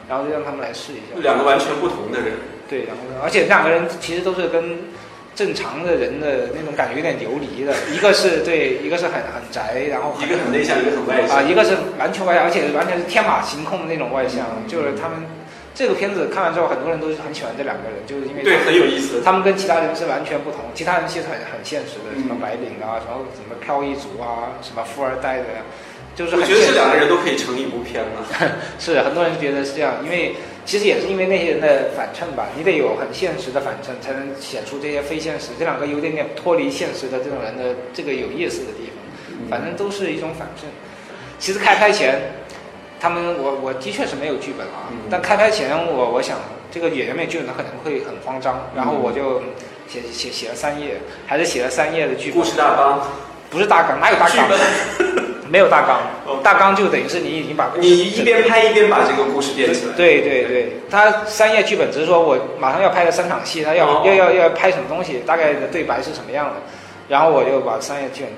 [0.09, 1.21] 然后就让他们来试一下。
[1.21, 2.33] 两个完全不同的人。
[2.67, 4.77] 对，然后呢而且这两个人其实都是跟
[5.35, 11.37] 正常的人的那种感觉有点游离的， 一个是对，一个是很很宅，然后一个很内向，一个很外向。
[11.37, 15.23] 啊，一个是完全外向，而且完全是天马行空的那种外向，就是他们
[15.73, 19.21] 这个片子看完之后，很多人都是很喜欢这两个人，就是因为对，很有意思。
[19.23, 25.63] 他们跟其他人是完全不同，其他人其实很很现实的，嗯什么白领啊，然后什么漂逸族啊，什么富二代的呀，
[26.19, 28.27] 就是我觉得这两个人都可以成一部片了。
[28.77, 35.51] 是很多人觉得是这样，因为其实也是因为那些人的反衬吧，你得有很现实的反衬，才能显出这些非现实。
[35.57, 40.69] 这两个有点点脱离现实的这种人的这个有意思的地方，反正都是一种反衬。
[41.39, 42.19] 其实开拍前，
[42.99, 46.37] 他们我我的确是没有剧本啊，嗯但开拍前我我想
[46.69, 49.41] 这个演员没有剧本，他可能会很慌张，然后嗯我就
[49.87, 53.07] 写写写了三页，还是写了三页的剧本故，事大纲，
[53.49, 54.49] 不是大纲，哪有大剧纲？
[55.49, 59.93] 本，没有大纲哦，大纲就等于是你已经把你一边拍一边把这个故事编起来。
[59.95, 66.53] 对对对，他三页剧本只是说我马上要拍的三场戏，他要、哦要要要拍什么东西，大概的对白是什么样的，
[67.07, 68.31] 然后我就把三页剧本，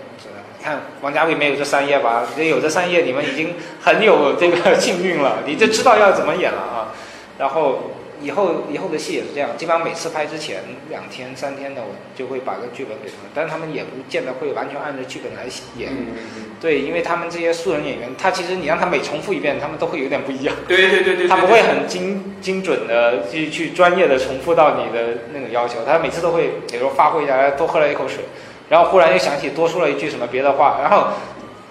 [0.58, 2.24] 你看王家卫没有这三页吧？
[2.38, 6.94] 这有这三页，你们已经很有这个幸运了，你就知道要怎么演了啊。
[7.40, 15.46] 然后以后以后的戏也是这样，基本上每次拍之前两天三天的，我就会把个剧本给他们，但是他们也不见得会完全按照剧本来
[15.76, 15.90] 演。
[15.92, 20.56] 嗯嗯嗯，对，因为他们这些素人演员，他其实你让他每重复一遍，他们都会有点不一样。
[20.68, 28.24] 对对对对，他不会很精精准的去去专业的重复到你的那个要求，他每次都会，比如说发挥一下，多喝了一口水，
[28.70, 31.08] 然后忽然又想起多说了一句什么别的话，然后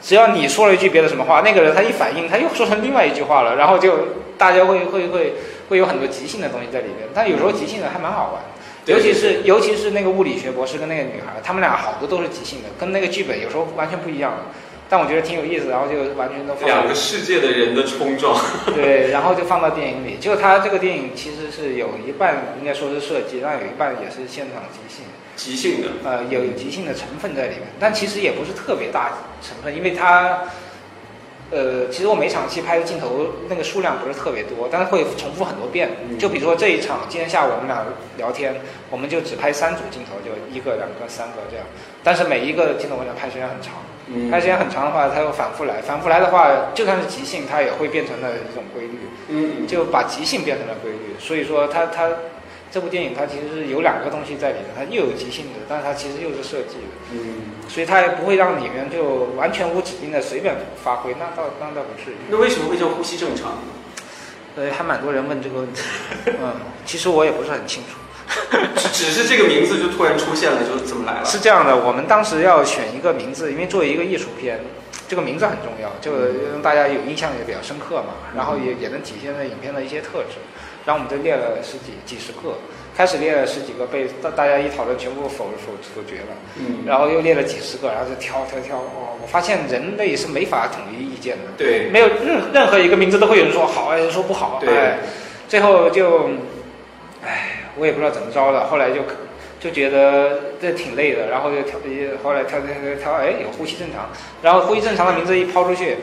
[0.02, 3.94] 只要你说了一句别的什么话，那个人他一反应，他又说成另外一句话了，然后就
[4.36, 5.34] 大家会会会
[5.68, 8.42] 会有很多即兴的东西在里面，但有时候即兴的还蛮好玩。
[8.86, 14.32] 尤其是尤其是那个物理学博士跟那个女孩，他们俩好多都是即兴的，跟那个剧本有时候完全不一样。
[14.90, 18.36] 但我觉得挺有意思，然后就完全都放两个世界的人的冲撞。
[18.74, 20.18] 对，然后就放到电影里。
[20.20, 25.04] 就他这个电影其实是有一半应该说是设计，但有一半也是现场即兴。
[25.36, 25.88] 即兴的。
[26.04, 30.40] 呃，有有即兴的成分在里面，但其实也不是特别大成分，因为他。
[31.52, 35.90] 呃，其实我每场戏拍的镜头那个数量不是特别多，但是会重复很多遍。
[36.16, 37.84] 就比如说这一场，今天下午我们俩
[38.16, 38.54] 聊天，
[38.88, 41.66] 我们就只拍三组镜头，就一个、两个、三个这样。
[42.04, 43.74] 但是每一个镜头我想拍时间很长，
[44.30, 48.98] 拍时间很长的话，它又反复来，反复来的话，就算是即兴，它也会变成了一种规律。
[49.28, 51.14] 嗯，就把即兴变成了规律。
[51.18, 52.08] 所以说，它它。
[52.72, 62.16] 这部电影它其实是有两个东西在里面，它又有即兴的，但是它其实又是设计的，嗯，所以它也不会让里面就完全无止境的随便发挥，那倒那倒不是。
[62.28, 63.58] 那为什么会叫呼吸正常？
[64.54, 65.82] 呃，还蛮多人问这个问题，
[66.26, 66.54] 嗯，
[66.86, 67.98] 其实我也不是很清楚，
[68.92, 71.24] 只是这个名字就突然出现了，就怎么来了？
[71.24, 74.60] 是这样的，我们当时要选一个名字，因为作为一个艺术片，
[75.08, 76.12] 这个名字很重要，就
[76.52, 80.38] 让大家有印象也比较深刻嘛，然后也也能体现在影片的一些特质。
[80.86, 82.56] 然后我们就列了十几几十个，
[82.96, 86.32] 开始列了十几个，被大大家一讨论，全部否否否决了。
[86.56, 86.78] 嗯。
[86.86, 88.78] 然后又列了几十个，然后就挑挑挑。
[88.78, 91.52] 哦，我发现人类是没法统一意见的。
[91.58, 91.90] 对。
[91.90, 94.58] 没有任任何一个名字都会有人说好，有人说不好。
[94.58, 94.94] 对。
[95.46, 96.30] 最后就，唉，
[97.76, 98.66] 我也不知道怎么着的。
[98.66, 99.00] 后来就
[99.60, 101.78] 就觉得这挺累的，然后就挑，
[102.22, 104.08] 后来挑挑挑挑，哎，有呼吸正常。
[104.42, 105.98] 然后呼吸正常的名字一抛出去。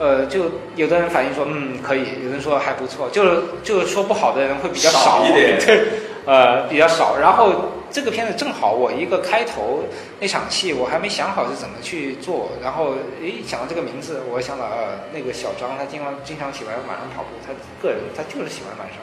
[0.00, 0.44] 呃，就
[0.76, 5.88] 有的人反映说，嗯，可以；有人说还不错，就是就是说不好的人会比较少一点， 对，
[6.24, 7.16] 呃，比较少。
[7.18, 9.82] 然后这个片子正好我一个开头
[10.20, 17.50] 那场戏，我还没想好是怎么去做，然后诶想到这个名字，我想到呃那个小张他经常经常喜欢晚上跑步，他
[17.82, 18.98] 个人他就是喜欢晚上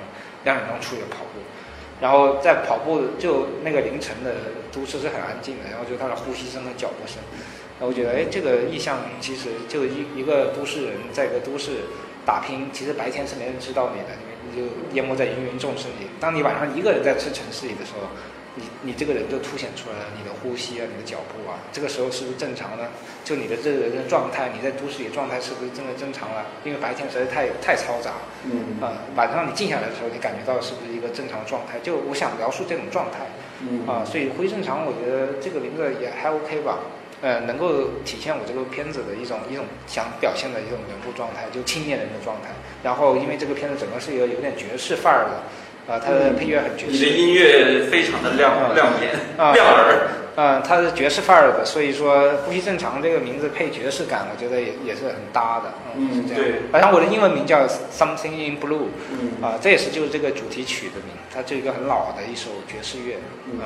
[0.45, 1.43] 两点钟出去跑步，
[2.01, 4.35] 然后在跑步就那个凌晨的
[4.71, 7.17] 都市是很安静的，然后就他的呼吸声和脚步声。
[7.79, 11.71] 那我觉得，哎，这个意象其实就一一个都市人在一个都市
[12.25, 14.15] 打拼，其实白天是没人知道你的，
[14.49, 16.07] 你就淹没在芸芸众生里。
[16.19, 18.07] 当你晚上一个人在这城市里的时候，
[18.55, 22.87] 你你这个人就凸显出来了，你的呼吸啊，你的脚步啊，这个时候是不是正常呢？
[23.23, 26.45] 就你的这个人的状态，你在都市里状态是不是真的正常了？
[26.63, 28.13] 因为白天实在太太嘈杂，
[28.45, 31.79] 嗯，啊，晚上你静下来的时候，你感觉到是不是一个正常状态？
[31.79, 33.27] 就我想描述这种状态，
[33.61, 36.79] 嗯，啊，所以灰正常，我觉得这个名字也还 OK 吧。
[37.21, 42.49] 呃，能够体现我这个片子的一种一种想表现的一种人物状态，就青年人的状态。
[42.83, 45.41] 然后，因为这个片子整个是一个有点爵士范儿的，
[45.87, 46.91] 啊，它的配乐很爵士。
[46.91, 49.15] 你的音乐非常的亮亮眼，
[49.53, 50.07] 亮耳。
[50.35, 55.73] 啊，它是爵士范儿的，所以说“呼吸正常”这个名字配爵士感，我觉得也也是很搭的。
[55.95, 56.55] 嗯，对。
[56.73, 63.15] 好像我的英文名叫 Something in Blue，嗯，啊，这也是就是这个主题曲的名，它是一个很老的一首爵士乐。
[63.49, 63.59] 嗯，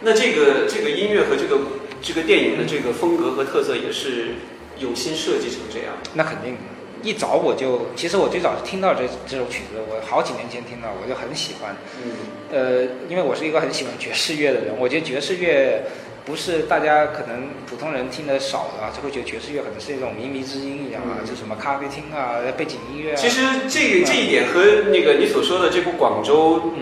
[0.00, 1.60] 那这个这个音乐和这个。
[2.04, 4.30] 这个电影的这个风格和特色也是
[4.76, 5.94] 有心设计成这样。
[6.14, 6.56] 那肯定，
[7.02, 11.74] 一早我就，其实我最早是听到这这首曲子，我好几年前听到，我就很喜欢。
[12.04, 12.12] 嗯。
[12.52, 15.82] 呃，因为我是一个很喜欢爵士乐的人，我觉得爵士乐
[16.24, 23.16] 不是大家可能普通人听得少的，就会觉得爵士乐可能是一种靡靡之音一样啊，就什么咖啡厅啊、背景音乐啊。
[23.16, 26.72] 其实这个这一点和那个你所说的这部广州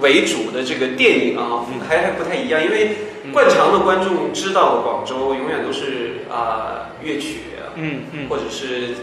[0.00, 2.90] 为主的这个电影啊，还还不太一样，因为。
[3.32, 7.36] 惯常的观众知道的广州，永远都是啊乐曲，
[7.76, 8.96] 嗯嗯，或者是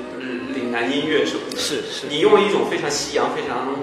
[0.54, 1.58] 岭南音乐什么的。
[1.58, 2.08] 是是。
[2.08, 3.76] 你用一种非常西洋、非常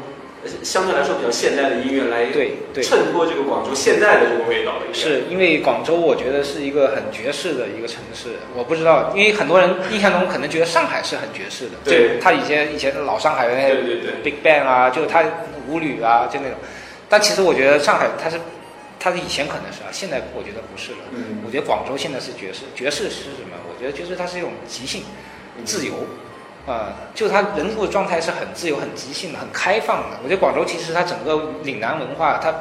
[0.63, 4.75] 相对来说比较现代的音乐来对对衬托这个广州现在的这个味道。
[4.93, 8.31] 是因为广州，我觉得是一个很爵士的一个城市。
[8.55, 11.73] 我不知道，因为很多人印象中可能觉得上海是很爵士的。
[11.85, 12.19] 对。
[12.21, 15.25] 他以前以前老上海的那对对对 Big Bang 啊，就他
[15.69, 16.59] 舞女啊，就那种。
[17.09, 18.39] 但其实我觉得上海它是。
[18.99, 20.99] 它是以前可能是啊，现在我觉得不是了。
[21.15, 23.55] 嗯，我觉得广州现在是爵士，爵士是什么？
[23.69, 25.05] 我觉得爵士它是一种即兴、
[25.65, 25.93] 自由，
[26.67, 30.19] 啊，就他人物的状态是很自由、很即兴的、很开放的。
[30.25, 32.53] 我觉得广州其实它整个岭南文化，它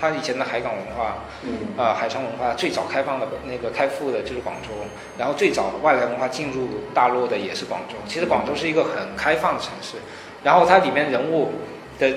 [0.00, 4.70] 它以前的海港文化，嗯，啊，海上文化最早开放的那个开埠的就是广州，
[5.16, 7.94] 然后最早外来文化进入大陆的也是广州。
[8.08, 9.98] 其实广州是一个很开放的城市，
[10.42, 11.52] 然后它里面人物
[11.98, 12.12] 的。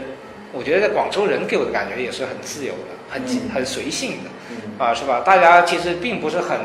[0.53, 3.21] 我觉得广州人给我的感觉也是很自由的，很
[3.53, 5.19] 很随性的，啊，是吧？
[5.19, 6.57] 大家其实并不是很。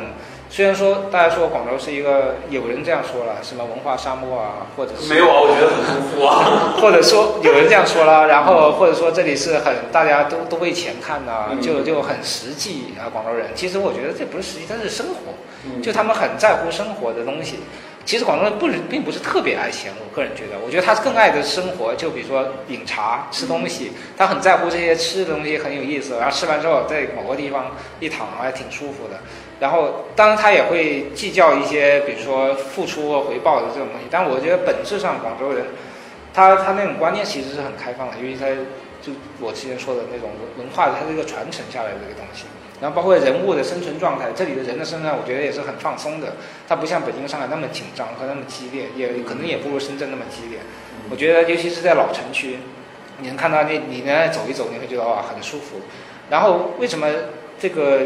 [0.53, 13.47] 虽然说大家说广州是一个，有人这样说了，什么文化沙漠啊，或者是没有啊，我觉得很舒服啊， 或者说有人这样说了，然后或者说这里是很大家都都为钱看呐，就就很实际啊，广州人。
[13.55, 17.61] 其实我觉得这不是实际，这是生活，就他们很在乎生活的东西。
[18.05, 19.93] 其实广东人不，并不是特别爱钱。
[19.99, 26.17] 我个人觉得，我觉得他更爱的生活，就比如说饮茶、吃东西，他很在乎这些吃的东西很有意思。
[26.19, 29.21] 然后吃完之后，在某个地方一躺还挺舒服的。
[29.61, 34.07] 然后，当然他也会计较一些，比如说付出和回报的这种东西。
[34.11, 35.67] 但我觉得本质上广州人，
[36.35, 38.47] 他他那种观念其实是很开放的，因为他
[39.01, 42.45] 就我之前说的那种文化，它是一个传承下来的一个东西。
[42.83, 46.35] 然后包括人物的生存状态，这里的人的生存，我觉得也是很放松的。
[46.69, 50.59] 它不像北京、上海那么紧张和那么激烈，也可能也不如深圳那么激烈。
[51.09, 52.59] 我觉得，尤其是在老城区，
[53.21, 55.77] 你能看到你，你呢走一走，你会觉得哇很舒服。
[56.29, 57.07] 然后为什么
[57.59, 58.01] 这个？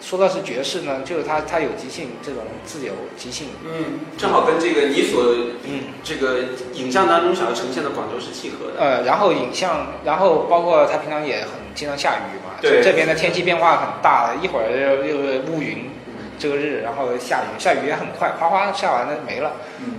[0.00, 6.40] 说到是爵士呢，就是它它有即兴这种自由即兴，嗯，正好跟这个你所嗯这个
[6.74, 8.80] 影像当中想要呈现的广州是契合的。
[8.80, 15.90] 呃，然后影像，然后包括它平常也很经常下雨嘛，对，这边的天气变化很大，一会儿又又是乌云
[16.38, 19.52] 遮日，然后下雨，下雨也很快，哗哗下完了没了。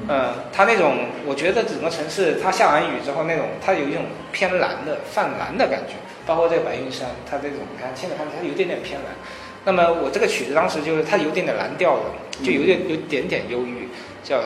[0.07, 9.11] 嗯，它那种我觉得整个城市它下完雨之后那种它有一种偏蓝的泛蓝的感觉，包括这个白云山，它这种你看现在看它有点点偏蓝。
[9.67, 12.03] 那么我这个曲子当时就是它有点点蓝调的，
[12.41, 13.89] 就有点有点点忧郁，
[14.23, 14.39] 叫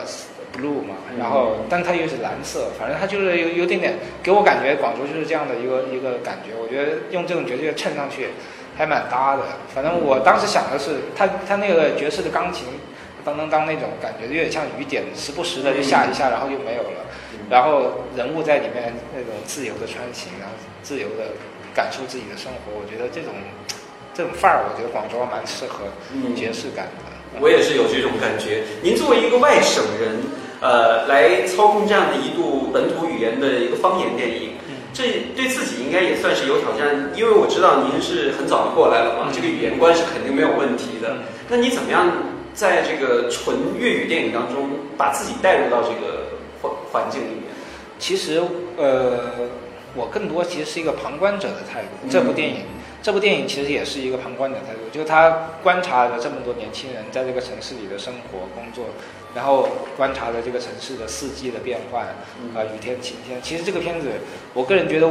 [0.50, 0.96] blue 嘛。
[1.16, 6.50] 然后，但它又是蓝色，反正它就是有有点点给我感觉广州就是这样的一个一个感觉。
[6.60, 8.30] 我觉得用这种爵士衬上去
[8.76, 9.44] 还蛮搭的。
[9.72, 12.66] 反正我当时想的是，它它那个爵士的钢琴
[13.24, 17.06] 当当当那种感觉，有点像雨点，时不时的就下一下，然后就没有了。
[17.48, 21.30] 然后人物在里面那种自由的穿行，然后自由的
[21.72, 22.74] 感受自己的生活。
[22.74, 23.30] 我觉得这种。
[24.14, 25.84] 这种范儿，我觉得广州蛮适合
[26.36, 27.40] 爵士感的。
[27.40, 28.62] 我也是有这种感觉。
[28.82, 30.20] 您作为一个外省人，
[30.60, 34.52] 呃，来操控这样的一部本土语言的一个方言电影，
[34.92, 37.10] 这对自己应该也算是有挑战。
[37.16, 41.16] 因为我知道您是很早就过来了嘛，这个语言关是肯定没有问题的。
[41.48, 42.12] 那你怎么样
[42.52, 47.44] 在这个纯粤语电影当中，把自己带入到这个环环境里面？
[47.98, 48.42] 其实，
[48.76, 49.48] 呃，
[49.94, 51.88] 我更多其实是一个旁观者的态度。
[52.10, 52.56] 这部电影。
[53.02, 55.28] 这部电影其实也是一个旁观者态度，就是他
[55.60, 58.84] 观察了这么多年轻人在这个城市里的生活、工作，
[59.34, 62.06] 然后观察了这个城市的四季的变换，
[62.54, 63.42] 啊，雨天晴天。
[63.42, 64.06] 其实这个片子，
[64.54, 65.10] 我个人觉得，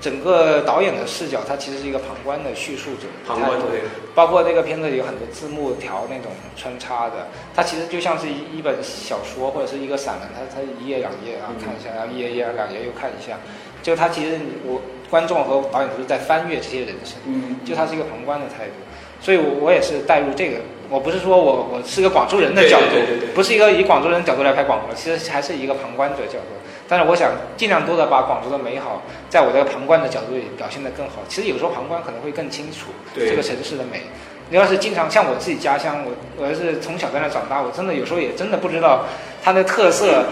[0.00, 3.06] 整个导演的视角，他其实是一个旁观的叙述者。
[3.26, 3.82] 旁观对。
[4.14, 13.38] 包括这个片子里有很多字幕条那种穿插的，它其实就像是一一本小说或者是一个散文，它它一页两页啊看一下，然后一页一页两页又看一下，
[13.82, 14.80] 就它其实我。
[15.10, 18.72] 观众和导演都是在翻阅这些人生，嗯，就他是一个旁观的态度，
[19.20, 20.58] 所以，我我也是带入这个。
[20.88, 26.54] 我不是说我我是个广州人的角度，对对对，不是一个以广州人角度来拍广州，其实还是一个旁观者角度。
[26.88, 31.22] 但是，我想尽量多的把广州的美好，在我这个旁观的角度里表现得更好。
[31.28, 34.02] 其实有时候旁观可能会更清楚这个城市的美。
[34.48, 39.04] 你要是经常像我自己家乡，我我要是从小在那长大，我真的有时候也真的不知道
[39.42, 40.26] 它的特色。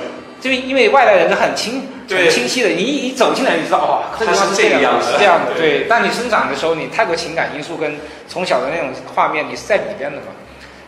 [0.45, 5.55] 就因为外来人是很清很清晰的，你一一走进来，你知道哦，它是这样是这样的。
[5.57, 7.97] 对，但你生长的时候，你太多情感因素跟
[8.29, 10.27] 从小的那种画面，你是在里边的嘛，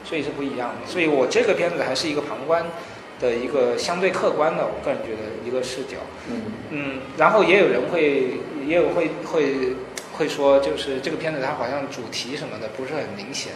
[0.04, 0.86] 所以是不一样的。
[0.86, 2.62] 所以我这个片子还是一个旁观
[3.18, 5.96] 的一个相对客观的，我个人觉得一个视角。
[6.28, 9.74] 嗯嗯，然后也有人会也有会会
[10.18, 13.52] 会说，就是这个片子它好像主题什么的不是很明显，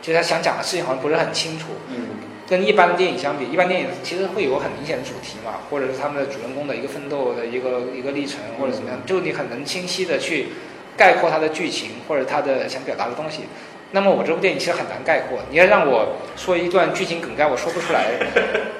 [0.00, 1.66] 就他想讲的事情好像不是很清楚。
[1.88, 2.06] 嗯。
[2.48, 10.46] 跟一般的电影相比，一般电影其实会有很明显的主题嘛，或者是他们的主人公的一个奋斗的一个一个历程，或者怎么样，就你很能清晰的去
[10.96, 13.42] 概括它的剧情或者它的想表达的东西。
[13.90, 18.06] 那么我这部电影其实很难概括，你要让我说一段剧情梗概，我说不出来，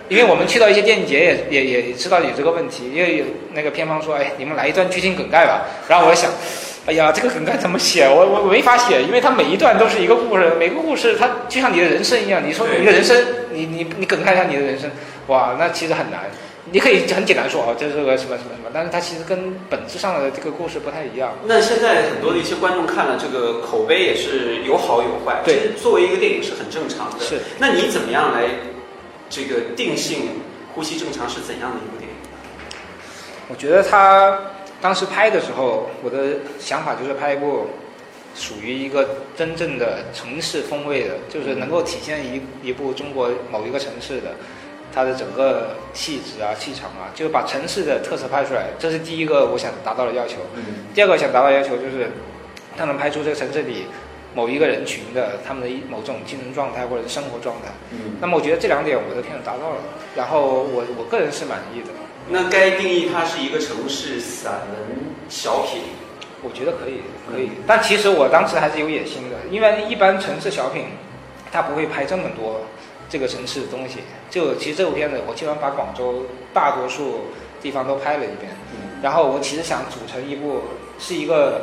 [0.09, 6.31] 因为我们去到一些电影节也也也知道有这个问题，因为有那个片方说，哎，你们来一段剧情梗概吧，然后我想。
[6.89, 8.09] 哎呀，这个梗该怎么写？
[8.09, 12.41] 我我没法写，因为它每一段都是一个故事，每个故事它就像你的人生一样。
[12.43, 13.15] 你说你的人生，
[13.53, 14.91] 你你你梗概一下你的人生，
[15.27, 16.21] 哇，那其实很难。
[16.73, 21.35] 你可以很简单说哦，这是个什么什么什么，但是它其实跟本质上的这个故事不太一样。
[21.45, 27.23] 那现在很多的一些观众看了这个口碑也是有好有坏，对，作为一个电影是很正常的。
[27.23, 28.45] 是，那你怎么样来
[29.29, 30.21] 这个定性
[30.75, 32.17] 《呼吸正常》是怎样的一部电影？
[33.49, 34.39] 我觉得它。
[34.81, 37.67] 当时拍的时候，我的想法就是拍一部
[38.35, 44.35] 属于一个真正的城市风味的，就是能够体现一一部中国某一个城市的
[44.95, 50.37] 它的整个气质啊、气场啊，就是把城市的特色拍出来，这是第一个我想达到的要求。
[50.55, 50.63] 嗯
[50.95, 52.11] 第二个想达到的要求就是，
[52.77, 53.87] 他能拍出这个城市里
[54.35, 57.73] 某一个人群的他们的一某种精神状态或者是生活状态。
[57.91, 59.77] 嗯，那么我觉得这两点我的片子达到了，
[60.15, 61.89] 然后我我个人是满意的，
[62.29, 64.99] 那该定义它是一个城市散文
[65.29, 65.81] 小品。
[66.43, 67.51] 我觉得可以可以。
[67.67, 70.85] 但其实我当时还是有野心的，因为一般城市小品，
[71.51, 72.61] 它不会拍这么多
[73.09, 73.99] 这个城市的东西。
[74.31, 77.25] 就其实这部片子我基本上把广州大多数
[77.61, 80.63] 地方都拍了一遍，嗯然后我其实想组成一部
[80.99, 81.63] 是一个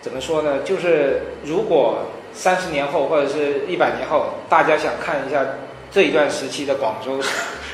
[0.00, 0.60] 怎么说呢？
[0.64, 1.98] 就是如果
[2.32, 5.44] 三十年后或者是一百年后，大家想看一下
[5.92, 7.20] 这一段时期的广州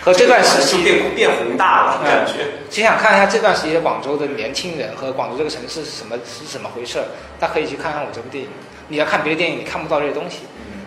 [0.04, 2.44] 和这段时期变变宏大了，感觉。
[2.68, 7.06] 其实想看一下这段时期的广州的年轻人和广州这个城市是什么是怎么回事儿，
[7.40, 8.50] 大家可以去看看我这部电影。
[8.88, 10.40] 你要看别的电影，你看不到这些东西。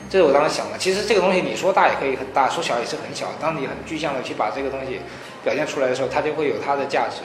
[0.08, 0.78] 这是我当时想的。
[0.78, 3.26] 其实这个东西你说大也可以很大，说小也是很小。
[3.42, 5.02] 当你很具象的去把这个东西
[5.44, 7.22] 表现出来的时候，它就会有它的价值。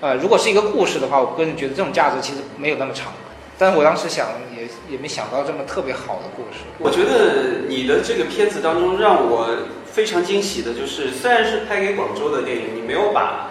[0.00, 3.12] 呃，如果是一个故事的话，我个人觉得这种价值其实没有那么长。
[3.58, 6.60] 但是我当时想也也没想到这么特别好的故事。
[6.78, 9.46] 我觉得你的这个片子当中让我
[9.92, 13.50] 非常惊喜的就是，虽然是拍给广州的电影，你没有把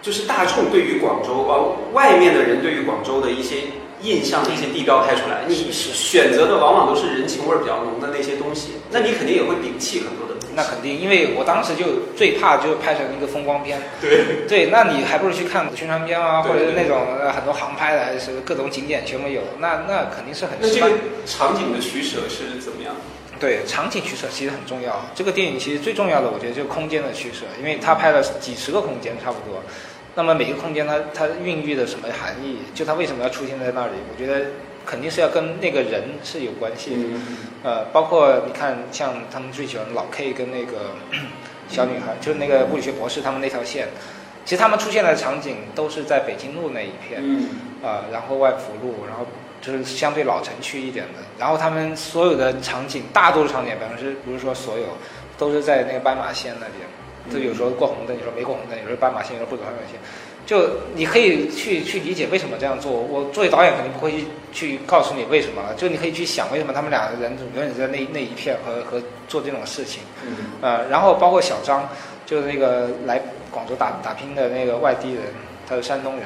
[0.00, 3.56] 就是大众对于广州呃外面的人对于广州的一些
[4.02, 10.54] 印象的一些地标拍出来，你选择的往往都是人情味儿比较浓的那些东西，那你肯定也会摒弃很多的东西。
[10.54, 11.84] 那肯定，因为我当时就
[12.16, 13.80] 最怕就是拍成一个风光片。
[14.00, 20.90] 对，对，那你还不如去看宣传片啊，或者是那种呃很多航拍的，还是各种景点全部有，那那肯定是很那这个。
[21.24, 22.94] 场景的取舍是怎么样？
[23.42, 25.04] 对，场景取舍其实很重要。
[25.16, 29.60] 这个电影其实最重要的，我觉得就是空间的取舍，因为他拍了几十个空间差不多。
[30.14, 34.46] 那么每个空间它它孕育的什么含义，就它为什么要出现在那里，我觉得
[34.86, 37.02] 肯定是要跟那个人是有关系的。
[37.02, 37.22] 嗯
[37.64, 40.94] 呃，包括你看，像他们最喜欢老 K 跟那个
[41.68, 43.88] 小女孩，就是那个物理学博士他们那条线，
[44.44, 47.20] 其实他们出现的场景都是在北京路那一片。
[47.20, 47.48] 嗯
[47.82, 49.26] 啊，然后外福路，然后
[49.62, 51.20] 就是相对老城区一点的。
[51.38, 54.84] 然后他们所有的场景，大多数场景，百分之不是说所有，
[55.38, 56.86] 都是在那个斑马线那边。
[57.30, 59.98] 就有时候过红灯，有时候没过红灯，有时候斑马线，有时候不走斑马线。
[60.44, 62.90] 就你可以去去理解为什么这样做。
[62.90, 70.02] 我作为导演肯定不会去去告诉你为什么了，就你可以去想为什么他们两个人永远在那那一片和和做这种事情。
[70.26, 71.88] 嗯呃，然后包括小张，
[72.26, 75.22] 就是那个来广州打打拼的那个外地人，
[75.68, 76.24] 他是山东人，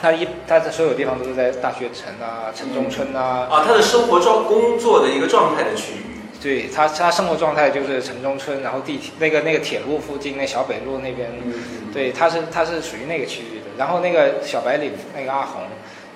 [0.00, 6.02] 他一他在所有地方都是在大学城啊、城中村啊，啊，他的生活状工作的一个状态的区域。
[6.42, 13.64] 对他他生活状态就是城中村，然后地铁那个那个铁路附近，那小北路那边，嗯对，他是他是属于那个区域的。
[13.78, 15.62] 然后那个小白领那个阿红，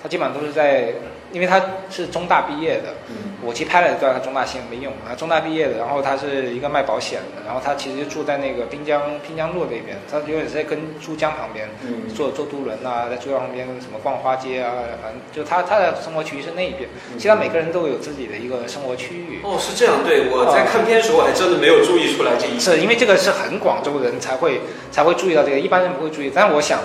[0.02, 0.92] 他基本上都是在，
[1.32, 1.60] 因为他
[1.90, 19.40] 是中大毕业的，嗯我其实拍了一段，他中大线没用啊，中大毕业的，然后他是一个卖保险的，然后他其实住在那个滨江滨江路那边，他永远是在跟珠江旁边，嗯坐坐渡轮啊，在珠江旁边什么逛花街啊，反正就他他的生活区域是那一边，嗯其实他每个人都有自己的一个生活区域。
[19.42, 22.60] 哦，是这样，对我在看片的时候，我还真的没有注意出来这一点。
[22.60, 24.60] 是因为这个是很广州人才会
[24.92, 26.30] 才会注意到这个，一般人不会注意。
[26.34, 26.78] 但是我想，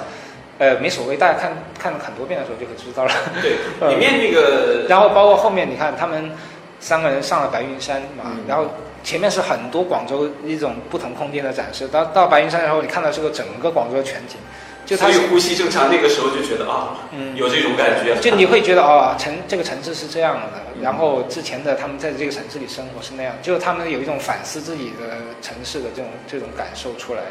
[0.57, 3.11] 呃，没所谓，大家看看了很多遍的时候就会知道了。
[3.41, 6.31] 对， 呃里面那个然后包括后面你看他们
[6.79, 8.65] 三个人上了白云山嘛，嗯然后
[9.03, 14.37] 前面是很多广州一种不同空间的展示，到到白云山的时候，你看到这个整个广州的全景，
[14.85, 18.15] 就他有呼吸正常，那个时候就觉得啊，嗯有这种感觉。
[18.21, 27.21] 就你会觉得哦，城这个城市是这样的，然后之前的他们在这个城市里生活是那样，就是他们有一种反思自己的城市的这种这种感受出来，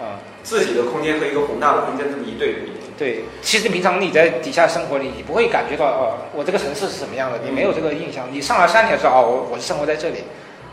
[0.00, 2.72] 啊、自己的空间和一个宏大的空间这么一对比。
[2.98, 8.26] 对，其实平常你在底下生活里，你不会感觉到哦，我这个城市是什么样的，你没有这个印象。
[8.30, 10.24] 你上了山，你才知道哦，我我是生活在这里，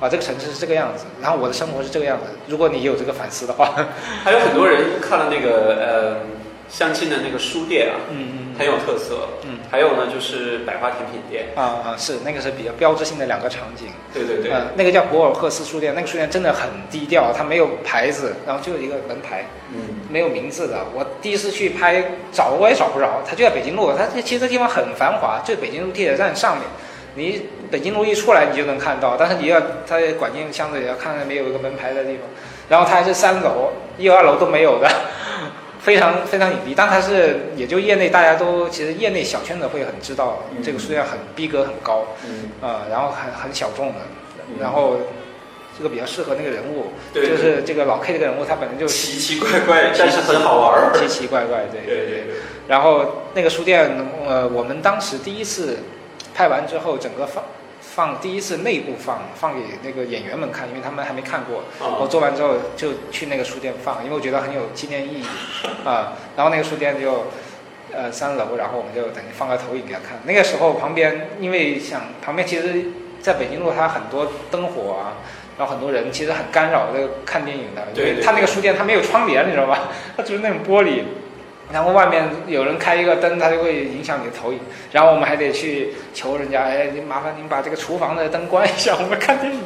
[0.02, 2.26] 啊，这个城市是这个样子，然后我的生活是这个样子。
[2.48, 3.74] 如果你有这个反思的话，
[4.26, 6.18] 还有很多人看了那个呃
[6.70, 9.30] 相亲的那个书店啊，嗯嗯很有特色。
[9.44, 11.48] 嗯还有呢就是百花甜品店。
[11.56, 13.88] 啊啊，是那个是比较标志性的两个场景。
[14.14, 14.50] 对对对。
[14.52, 20.00] 呃，那个叫博尔赫斯书店，那个书店真的很低调，它没有牌子，然后就有一个门牌，嗯。
[20.10, 20.86] 没有名字的。
[20.94, 22.02] 我第一次去拍，
[22.32, 23.92] 找我也找不着，它就在北京路。
[23.92, 26.66] 它这其实这地方很繁华，就北京路地铁站上面。
[27.16, 32.22] 你北京路一出来，你就能看到，但是你要它管进箱子也要看看没有一个门牌的地方。
[32.70, 34.88] 然后它还是三楼，一二楼都没有的，
[35.80, 36.74] 非常非常隐蔽。
[36.76, 42.06] 但它是也就业内大家都其实业内小圈子会很知道，嗯这个书店很逼格很高。
[42.26, 42.50] 嗯。
[42.62, 43.96] 啊、然后很很小众的
[44.50, 44.98] 嗯，然后
[45.78, 50.92] 这个比较适合那个人物，对就是这个老 K 这个人物，他本身就奇奇怪怪， 但是很好玩儿。
[50.98, 52.36] 奇奇怪怪，对对对对。
[52.68, 53.90] 然后那个书店，
[54.26, 55.78] 呃，我们当时第一次
[56.34, 57.44] 拍完之后，整个放
[57.98, 61.64] 放第一次内部放，放给那个演员们看，因为他们还没看过。
[61.80, 65.26] 哦我做完之后就去那个书店放，因为我觉得很有纪念意义
[65.84, 66.14] 啊。
[66.36, 67.26] 然后那个书店就
[67.92, 70.20] 呃三楼，然后我们就等于放个投影给他看。
[70.26, 72.86] 那个时候旁边因为想旁边其实
[73.20, 75.18] 在北京路它很多灯火啊。
[75.58, 79.90] 然后很多人其实很干扰这个看电影的，因为他那个书店它没有窗帘，你知道吧？
[80.16, 81.02] 它只是那种玻璃，
[81.72, 84.60] 然后外面有人开一个灯，它就会影响你的投影。
[84.92, 89.60] 然后我们还得去求人家，哎，您麻烦您把这个厨房的灯关一下，我们看电影。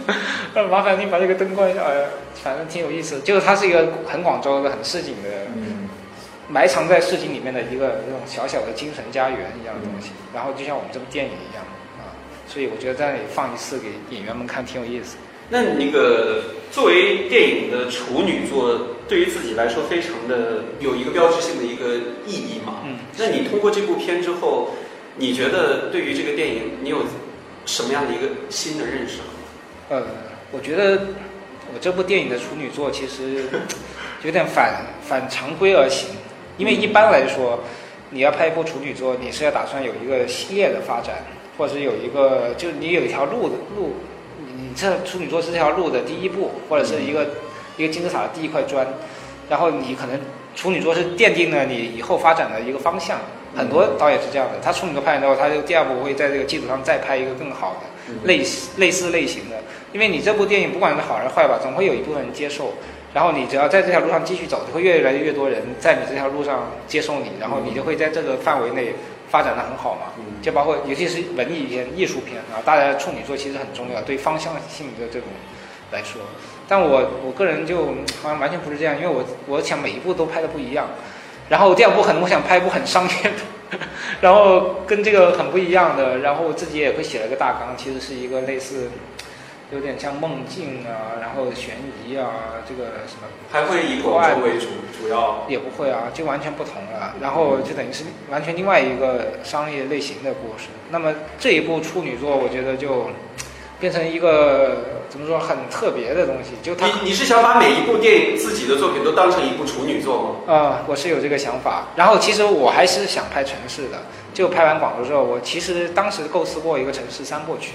[0.56, 2.08] 呃， 麻烦您把这个灯关一下，呃，
[2.44, 3.20] 反正挺有意思。
[3.20, 5.30] 就是它是一个很广州的、很市井的，
[6.50, 10.12] 埋藏在市井里面的一个那种小小的精神家园一样的东西。
[10.34, 11.64] 然后就像我们这部电影一样
[12.00, 12.10] 啊，
[12.48, 15.18] 所以我觉得在那里放一次给演员们看挺有意思。
[15.52, 22.80] 那那个作为电影的处女作，对于自己来说非常的有一个标志性的一个意义嘛。
[22.86, 24.70] 嗯，那你通过这部片之后，
[25.18, 27.00] 你觉得对于这个电影，你有
[27.66, 29.20] 什么样的一个新的认识？
[29.90, 30.02] 呃，
[30.54, 31.08] 我觉得
[31.74, 33.44] 我这部电影的处女作其实
[34.24, 36.12] 有点反反常规而行，
[36.58, 37.60] 因为一般来说，
[38.10, 41.26] 你要拍一部处女作，你是要打算有一个系列的发展，
[41.58, 43.96] 或者是有一个就是你有一条路的路，
[44.72, 47.28] 你你这处女座是这条路的第一步，或者是一个
[47.76, 48.88] 一个金字塔的第一块砖，
[49.50, 50.18] 然后你可能
[50.56, 53.20] 处女座是奠定了你以后发展的一个方向。
[53.54, 59.58] 很多导演是这样的，他处女座拍完之后，他就第二部会在这个基础上再拍一个更好的类似类似类型的，
[59.92, 62.74] 因为你这部电影不管是好还是坏吧，总会有一部分人接受。
[63.14, 68.96] 然后你只要在这条路上继续走，就会越来越多人在你这条路上接受你，然后你就会在这个范围内
[69.30, 70.14] 发展的很好嘛。
[70.42, 75.28] 就包括尤其是文艺片、艺术片啊，大家处女座其实很重要，对方向性的这种
[75.92, 76.22] 来说。
[76.68, 77.86] 但我我个人就
[78.22, 80.88] 好像完全不是这样，因为我我想每一部都拍的不一样。
[81.50, 83.78] 然后第二部可能我想拍一部很商业的，
[84.22, 88.90] 然后跟这个很不一样的，然后我自己也会写了个大纲，其实是一个类似，
[89.72, 94.68] 有点像梦境啊，然后悬疑啊，这个什么还会以广州为主，
[94.98, 97.16] 主要也不会啊，就完全不同了。
[97.22, 100.68] 然后就等于是完全另外一个商业类型的故事。
[100.90, 103.08] 那么这一部处女作，我觉得就
[103.80, 110.30] 变成一个怎么说很特别的东西，就他你你是想把每一部电影自己的作品都当成一部处女作吗？
[110.48, 111.88] 呃，我是有这个想法。
[111.96, 114.00] 然后其实我还是想拍城市的。
[114.34, 117.74] 就拍完广州之后，我其实当时构思过一个城市三部曲，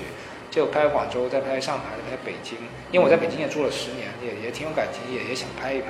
[0.51, 2.59] 就拍广州，再拍上海，再拍北京。
[2.91, 5.89] 因为我在北京也住了十年，也也挺有感情，也也想拍一拍。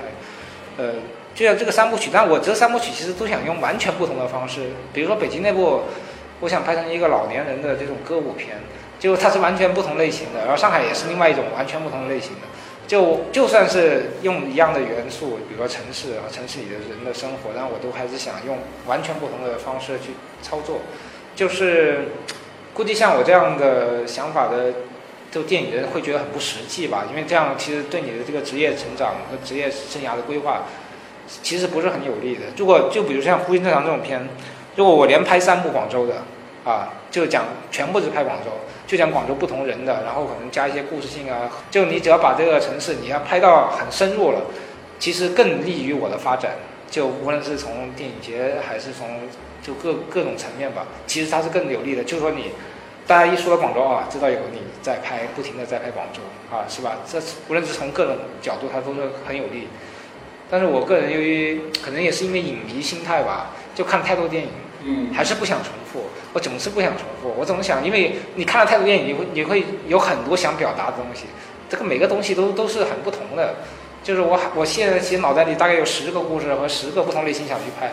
[0.78, 0.94] 呃，
[1.34, 4.70] 就像这个三部曲，但我这三部曲其实都想用完全不同的方式。
[4.92, 5.82] 比如说北京那部，
[6.40, 8.56] 我想拍成一个老年人的这种歌舞片，
[8.98, 10.40] 就它是完全不同类型的。
[10.40, 12.40] 然后上海也是另外一种完全不同的类型的。
[12.86, 20.80] 就就算是用一样的元素，比如说城市啊，城市里的人的生活，但我都还是想用完全不同的方式去操作。
[21.34, 22.08] 就是
[22.76, 24.70] 估计像我这样的想法的，
[25.30, 30.64] 就电影人会觉得很不实际吧，因为这样其实对你的这个职业成长和职业生涯的规划，
[31.42, 32.42] 其实不是很有利的。
[32.58, 34.28] 如果就比如像《呼吸正常》这种片，
[34.74, 36.16] 如果我连拍三部广州的，
[36.70, 38.50] 啊，就讲全部是拍广州，
[38.86, 44.42] 就讲广州不同人的，然后可能加一些故事性啊，就你只要把这个城市你要拍到很深入了，
[44.98, 46.52] 其实更利于我的发展。
[46.90, 49.22] 就无论是从电影节还是从
[49.66, 52.04] 就各各种层面吧，其实它是更有利的。
[52.04, 52.52] 就是说你，
[53.04, 56.20] 大家一说到广州啊，知道有你在拍，不停的在拍广州
[56.54, 56.98] 啊，是吧？
[57.10, 59.66] 这无论是从各种角度，它都是很有利。
[60.48, 64.50] 但是我个人由于可能也是因为影迷心态吧，就看太多电影，
[64.84, 66.04] 嗯还是不想重复。
[66.32, 71.24] 我总是不想重复，我总想，因为你看了太多电影，你会你会有很多想表达的东西，
[71.68, 73.56] 这个每个东西都都是很不同的。
[74.04, 77.92] 就是我我现在其实脑袋里大概有十个故事和十个不同类型想去拍，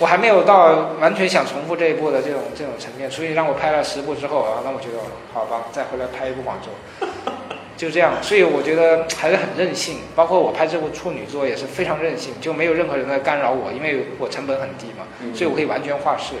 [0.00, 4.98] 我还没有到完全想重复这一部的这种这种层面，所以让我拍了十部之后啊，那我觉得
[5.32, 7.06] 好吧，再回来拍一部广州，
[7.76, 8.14] 就这样。
[8.22, 16.32] 所以我觉得还是很任性，包括我拍这部处女作也是非常任性，就没有任何人在干扰我，因为我成本很低嘛，所以我可以完全画室，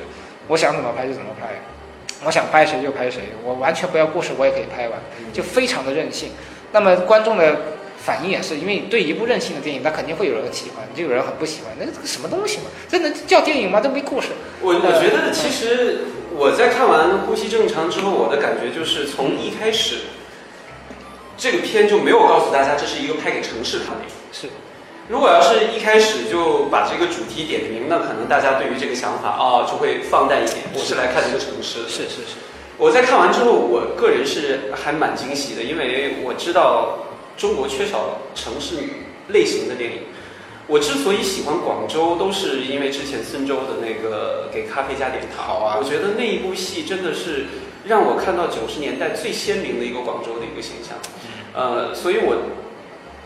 [0.48, 1.48] 我想怎么拍就怎么拍。
[2.24, 4.98] 我想拍谁就拍谁，我完全不要故事，我也可以拍完，
[5.32, 6.30] 就非常的任性。
[6.72, 7.56] 那么观众的
[8.02, 11.72] 反应也是，因为对一部任性的电影，那肯定会有人喜欢，就有人很不喜欢。
[11.78, 12.64] 那这个什么东西嘛？
[12.88, 13.80] 这能叫电影吗？
[13.80, 14.28] 这没故事。
[14.60, 19.96] 我我觉得其实我在看完《呼吸正常》之后，我的感觉就是从一开始，
[21.36, 24.04] 这个片就没有告诉大家这是一个拍给城市看的。
[24.32, 24.48] 是，
[25.08, 30.58] 如果要是一开始就把这个主题点明，那可能大家对于这个想法啊、就会放淡一点。
[30.72, 31.88] 我是来看这个城市的。
[31.88, 32.36] 是是是，
[32.78, 36.98] 我在看完之后，我个人是还蛮惊喜的，因为我知道
[37.40, 38.76] 中国缺少城市
[39.28, 40.00] 类型的电影。
[40.66, 45.46] 我之所以喜欢广州，都是因为之前孙周的那个《给咖啡加点糖》。
[45.48, 47.46] 好啊我觉得那一部戏真的是
[47.86, 50.98] 让我看到九十年代最鲜明的一个广州的一个形象。
[51.54, 52.36] 呃，所以我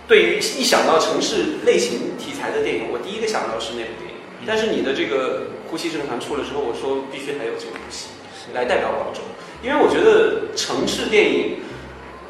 [0.07, 4.17] 对于一想到城市类型题材的电影，我第一个想到是那部电影。
[4.47, 8.07] 但是你的这个呼吸正常出了之后，我说必须还有这部戏
[8.55, 9.21] 来代表广州，
[9.61, 11.57] 因为我觉得城市电影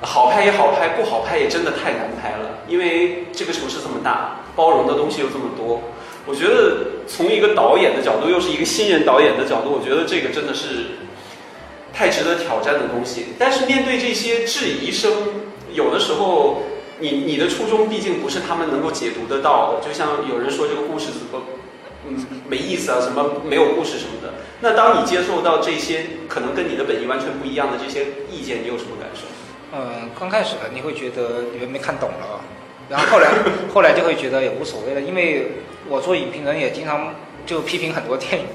[0.04, 5.80] 好拍也好拍，不好拍也真的太难拍了，因为这个城市这么大，包容的东西又这么多。
[6.26, 10.86] 我觉得从一个导演的角度，又是一个新人导演的角度，我觉得这个真的是
[11.92, 13.26] 太值得挑战的东西。
[13.38, 15.12] 但是面对这些质疑声，
[15.72, 16.62] 有的时候
[16.98, 19.86] 你你的初衷毕竟不是他们能够解读得到的。
[19.86, 21.44] 就像有人说这个故事怎么
[22.08, 22.16] 嗯
[22.48, 24.32] 没意思啊，什么没有故事什么的。
[24.60, 29.22] 那当你接受到这些可能跟你的本意完全不一样的这些意见，你有什么感受？
[29.76, 32.40] 嗯，刚开始你会觉得你们没看懂了，
[32.88, 33.28] 然后后来
[33.74, 35.48] 后来就会觉得也无所谓了，因为
[35.88, 37.12] 我做影评人也经常
[37.44, 38.46] 就批评很多电影，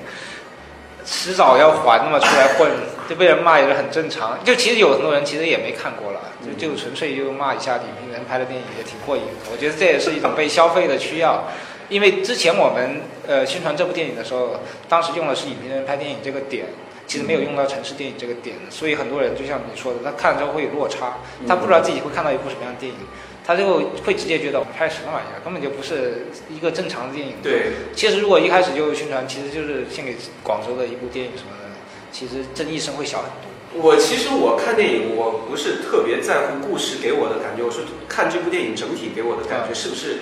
[1.05, 2.72] 迟早要还的嘛，出来混
[3.09, 4.41] 就被人骂也是很正常。
[4.45, 9.51] 就其实有很多人其实也没看过了，就就纯粹就骂一下影评人拍的电影也挺过瘾的。
[9.51, 11.43] 我觉得这也是一种被消费的需要，
[11.89, 14.51] 因为之前我们呃宣传这部电影的时候，
[14.88, 16.65] 当时用的是影评人拍电影这个点。
[17.10, 22.99] 其实没有用到城市电影这个点，所以很多人就像你说的，他看了之后会有落差，他不知道自己会看到一部什么样的电影，
[23.43, 27.34] 他就会直接觉得我们拍什么玩意儿，根本就不是一个正常的电影。
[27.41, 31.74] 对，其实如果一开始就宣传，其实就是献给广州的一部电影什么的，
[32.12, 33.49] 其实争议声会小很多。
[33.82, 40.20] 我其实我看电影，我不是特别在乎故事给我的感觉，我是看这部电影整体给我的感觉是不是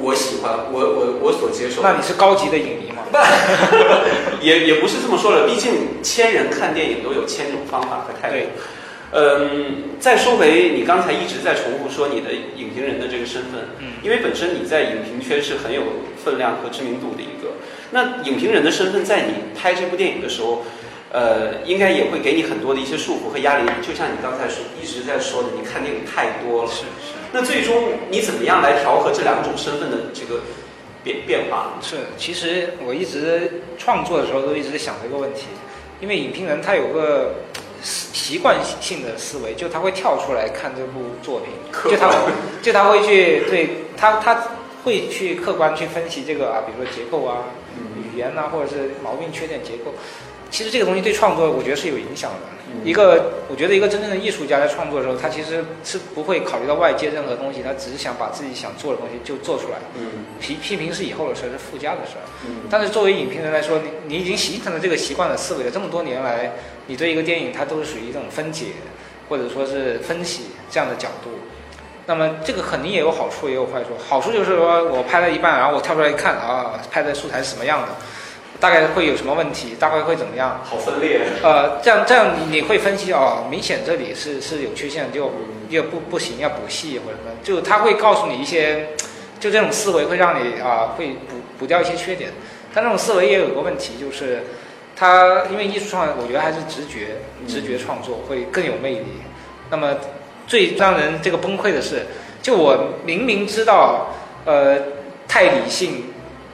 [0.00, 1.82] 我喜欢，我我我所接受。
[1.82, 3.02] 那你是高级的影迷吗？
[4.40, 8.46] 也也不是这么说了，毕竟千人看电影都有千种方法和态度。
[9.10, 15.82] 嗯，再说回你刚才一直在重复说你的影评人的这个身份，嗯，因为本身你在影评圈是很有
[16.22, 17.54] 分量和知名度的一个。
[17.90, 20.62] 那影评人的身份在你拍这部电影的时候，
[21.10, 23.64] 呃，应该也会给你很多的一些束缚和压力。
[23.80, 26.70] 就像你刚才说一直在说的，你看电影太多了。
[26.70, 27.17] 是是。
[27.32, 30.40] 那最终你怎么样来调和这两种身份的这个？
[31.04, 35.46] 变变化是，其实我一直创作的时候都一直在想这个问题，
[36.00, 37.36] 因为影评人他有个
[37.82, 41.50] 习惯性的思维，就他会跳出来看这部作品，
[41.88, 42.12] 就他
[42.60, 44.42] 就他会去对他他
[44.82, 47.44] 会去客观去分析这个啊，比如说结构啊、
[47.96, 49.94] 语言啊，或者是毛病、缺点、结构。
[50.50, 52.38] 其实这个东西对创作，我觉得是有影响的。
[52.84, 59.78] 一个，我觉得一个真正的艺术家在创作的时候，他其实是不会考虑到外界任何东西，他只是想把自己想做的东西就做出来。
[59.96, 62.12] 嗯，批批评是以后的事，是附加的事。
[62.46, 65.70] 嗯，但是作为影评人来说，你你已经形成了这个习惯的思维了。
[65.70, 66.52] 这么多年来，
[66.86, 68.66] 你对一个电影，它都是属于一种分解，
[69.30, 71.30] 或者说是分析这样的角度。
[72.04, 73.88] 那么这个肯定也有好处，也有坏处。
[74.06, 77.88] 好处就是说我拍了一半，然后我跳出来一看啊，拍的素材是什么样的。
[78.60, 79.76] 大概会有什么问题？
[79.78, 80.60] 大概会怎么样？
[80.64, 81.20] 好分裂。
[81.42, 85.30] 呃，这样这样你会分析哦，明显这里是是有缺陷，就
[85.68, 88.88] 又不不行，要补戏或者什么，就他会告诉你一些，
[89.38, 92.30] 就这种思维会让你啊会补补掉一些缺点。
[92.74, 94.42] 但这种思维也有个问题，就是
[94.96, 99.06] 他因为艺术创作，我觉得还是直觉，直觉创作会更有魅力。
[99.70, 99.94] 那么
[100.46, 102.06] 最让人这个崩溃的是，
[102.42, 104.08] 就我明明知道，
[104.44, 104.76] 呃，
[105.28, 106.07] 太理性。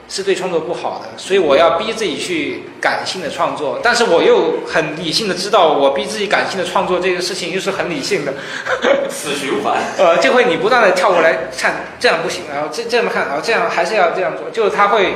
[0.07, 8.33] 是对创作不好的，所以我要逼自己去感性的创作，但是我又很理性的知道，我逼自己感性的创作这个事情又是很理性的，
[9.09, 9.77] 死循环。
[9.97, 15.15] 呃，就会你不断的跳过来看，这样不行，然后这这么看，然后这样还是要这样做，就是他会，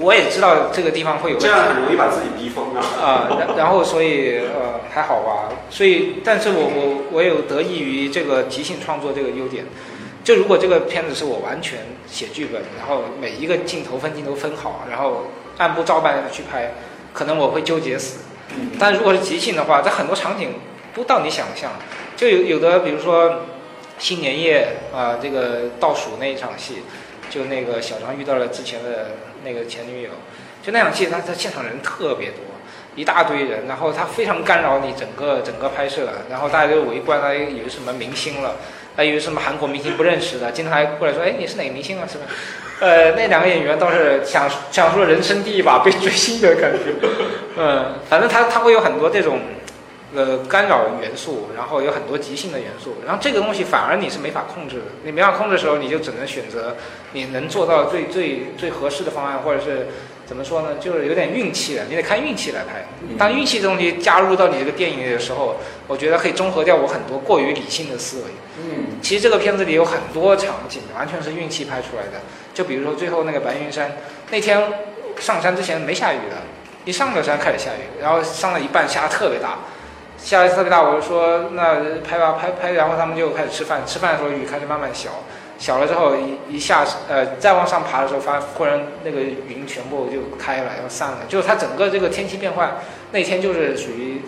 [0.00, 2.82] 我也知道这个地方会有，这样很容易把自己逼疯啊。
[3.00, 9.64] 啊，然然后所以呃还好吧，所以但是我我我有得益于这个即兴创作这个优点。
[10.28, 16.74] 就如果这个片子是我完全写剧本，然后每一个镜头分镜都分好，然后按部照班的去拍，
[17.14, 18.18] 可能我会纠结死。
[18.78, 20.50] 但如果是即兴的话，在很多场景
[20.92, 21.72] 不到你想象，
[22.14, 23.46] 就有有的，比如说
[23.98, 26.82] 新年夜啊，这个倒数那一场戏，
[27.30, 29.12] 就那个小张遇到了之前的
[29.42, 30.10] 那个前女友，
[30.62, 32.40] 就那场戏，他他现场人特别多，
[32.96, 38.56] 一大堆人，然后他非常干扰你整个整个拍摄，然后大家都围观，他以为什么明星了。
[38.98, 42.04] 还以为什么韩国明星不认识的，经常还过来说：“哎，你是哪个明星啊？
[42.10, 42.24] 是吧？”
[42.82, 46.92] 呃，那两个演员倒是享享受了人生第一把被追星的感觉。
[47.56, 49.38] 嗯， 反正他他会有很多这种
[50.16, 54.82] 呃干扰元素，然后有很多即兴的元素，然后这个东西反而你是没法控制的。
[55.04, 56.76] 你没法控制的时候，你就只能选择
[57.12, 59.86] 你能做到最最最合适的方案，或者是。
[60.28, 60.74] 怎么说呢？
[60.78, 62.84] 就是有点运气的，你得看运气来拍。
[63.16, 65.56] 当运气这东西加入到你这个电影里的时候，
[65.86, 68.24] 我觉得可以中和掉我很多过于理性的思维。
[68.58, 72.20] 嗯，其实这个片子里有很多场景完全是运气拍出来的。
[72.52, 73.90] 就比如说最后那个白云山，
[74.30, 74.62] 那天
[75.18, 76.36] 上山之前没下雨的，
[76.84, 79.60] 一上了山开始下雨，然后上了一半下的特别大，
[80.18, 85.24] 下的特别大，我就说那拍吧拍拍，然后他们就开始吃饭，吃饭的时候雨开始慢慢小，
[85.58, 92.78] 小了之后一一下呃再往上爬的时候，发忽然那个云全部就开了，要散了，就是它整个这个天气变换
[93.10, 94.22] 那天就是属于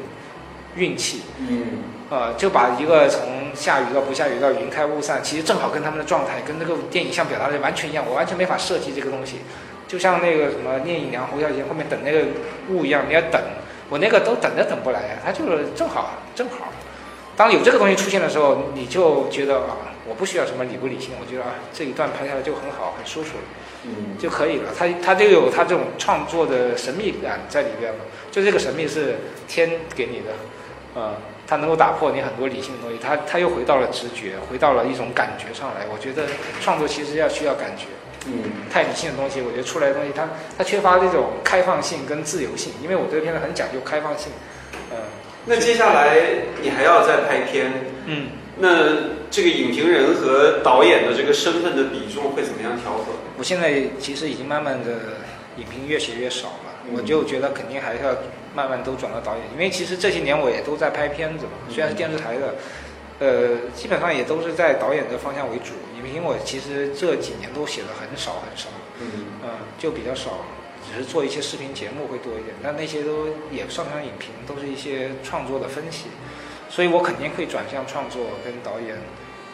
[0.75, 9.37] 运气，嗯，呃，就把一个从下雨到不下雨到云开雾散，其实正好跟他们的状态跟那个电影像表达的完全一样，我完全没法设计这个东西，
[9.87, 12.21] 就像那个什么聂隐娘、侯孝贤后面等那个
[12.69, 13.41] 雾一样，你要等，
[13.89, 16.69] 我那个都等都等不来，它就是正好正好。
[17.37, 23.39] 当有这个东西出现的时候，你就觉得啊，我不需要什么理不理性，我觉得啊这一段拍下来就很好，很舒服，
[23.85, 24.75] 嗯，就可以了。
[24.77, 27.99] 他他就有他这种创作的神秘感在里边了，
[28.33, 29.15] 就这个神秘是
[29.47, 30.35] 天给你的，
[30.97, 31.15] 呃，
[31.47, 35.87] 它能够打破你很多理性的东西，它它又回到了直觉，回到了一种感觉上来。
[35.93, 36.27] 我觉得
[36.61, 37.87] 创作其实要需要感觉，
[38.27, 44.33] 嗯，太理性的东西，我觉得出来的东西它它缺乏这种开放性跟自由性，因为我这个片子很讲究开放性，
[44.91, 44.97] 呃，
[45.47, 46.19] 那接下来
[46.61, 47.73] 你还要再拍片，
[48.07, 48.40] 嗯。
[48.61, 48.69] 那
[49.31, 53.07] 这个影评人和导演的这个身份的比重会怎么样调和？
[53.39, 54.91] 我现在其实已经慢慢的
[55.57, 58.15] 影评越写越少了，嗯我就觉得肯定还是要
[58.55, 62.55] 慢慢都转到导演，因为其实这些年我也都在拍片子嘛，虽然是电视台的，
[63.19, 65.73] 呃，基本上也都是在导演的方向为主。
[65.97, 68.69] 影评我其实这几年都写的很少很少，
[69.01, 69.07] 嗯，
[69.45, 70.45] 嗯，就比较少，
[70.85, 76.07] 只是做一些视频节目会多一点，但那些都也算不上影评，都是一些创作的分析，
[76.71, 78.97] 所以我肯定会转向创作跟导演、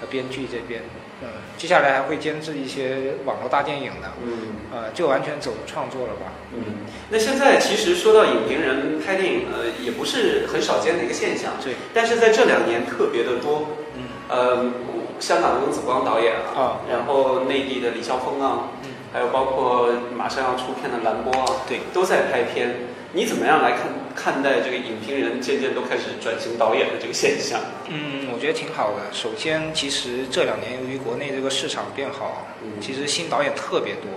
[0.00, 0.82] 呃编剧这边，
[1.22, 4.54] 嗯，接下来还会监制一些网络大电影的，嗯。
[4.70, 6.26] 呃，就完全走创作了吧。
[6.52, 13.68] 嗯，那现在其实说到影评人拍电影，呃，也不是很少见的一个现象，对，但是在这两年特别的多。
[13.96, 14.02] 嗯。
[14.28, 14.70] 呃，
[15.18, 16.80] 香港的温子光导演啊，啊。
[16.90, 22.74] 然后内地的李霄峰啊，嗯，还有包括马上要出片的蓝波啊，对，都在拍片。
[23.12, 23.86] 你怎么样来看
[24.16, 27.60] 看待这个影评人渐渐都开始转型导演的这个现象？
[27.88, 29.12] 嗯，我觉得挺好的。
[29.12, 34.10] 首先，其实这两年由于国内这个市场变好，嗯其实新导演特别多。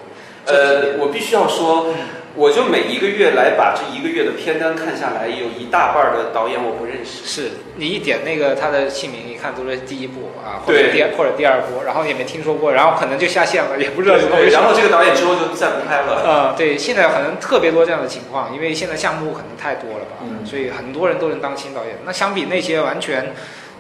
[0.46, 1.96] 呃，我必须要说，嗯
[2.36, 7.26] 我就每一个月来把这一个月的片单看下来，有一大半的导演我不认识。
[7.26, 14.52] 是你一点那个他的姓名，一看都是第一部啊，或者第二或者第二部，然后也没听说过，然后可能就下线了，也不知道怎么回事。
[14.52, 16.22] 然后这个导演之后就再不拍了。
[16.24, 21.96] 呃，对，现在可能特别多这样的情况，因为现在项目可能太多了吧，嗯所以很多人都能当新导演。
[22.06, 23.34] 那相比那些完全，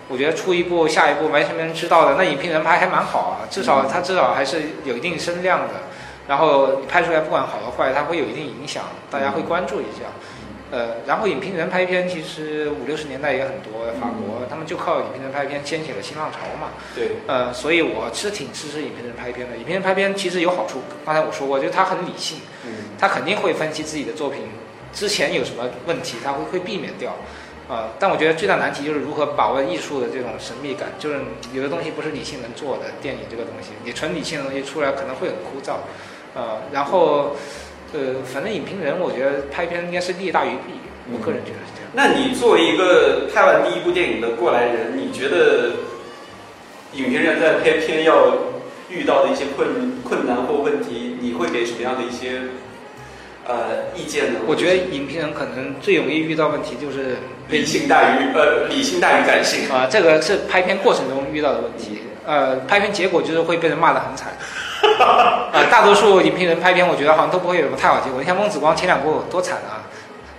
[0.10, 5.76] 我觉得出一部下一部完全没人知道的，那影评人拍还蛮好啊，至少他至少还是有一定声量的。
[6.30, 10.06] 然后你拍出来不管好和坏，它会有一定影响，大家会关注一下。
[10.72, 16.70] 呃，然后影评人拍片其实五六十年代也很多，法国他们就靠影评人拍片掀起了新浪潮嘛。
[16.94, 19.58] 对，呃，所以我是挺支持影评人拍片的。
[19.58, 24.44] 影评人拍片其实有好处，刚才我说过，就是他很理性，嗯他肯定会分析自己的作品
[24.94, 27.16] 之前有什么问题，他会会避免掉。
[27.68, 31.20] 呃，但我觉得最大难题就是如何把握艺术的这种神秘感，就是
[31.54, 35.78] 有的东西不是理性能做的，电影这个东西，你纯理性的东西出来可能会很枯燥。
[36.40, 37.36] 呃，然后，
[37.92, 40.72] 呃，反正影评人我觉得拍片应该是利大于弊，
[41.12, 41.92] 我个人觉得是这样。
[41.92, 45.72] 那你作为一个拍完第一部电影的过来人，你觉得
[46.94, 48.38] 影评人在拍片要
[48.90, 52.44] 遇到的一些困困难或问题，你会给什么样的一些
[53.46, 54.40] 呃意见呢？
[54.48, 57.18] 我觉得影评人可能最容易遇到问题就是
[57.50, 59.70] 理性大于呃理性大于感性。
[59.70, 62.00] 啊、这个是拍片过程中遇到的问题。
[62.26, 64.32] 呃，拍片结果就是会被人骂得很惨。
[65.52, 68.20] 呃， 大多数影评人拍片，我觉得好像都不会有什么太好结果。
[68.20, 69.84] 你像翁子光前两部多惨啊！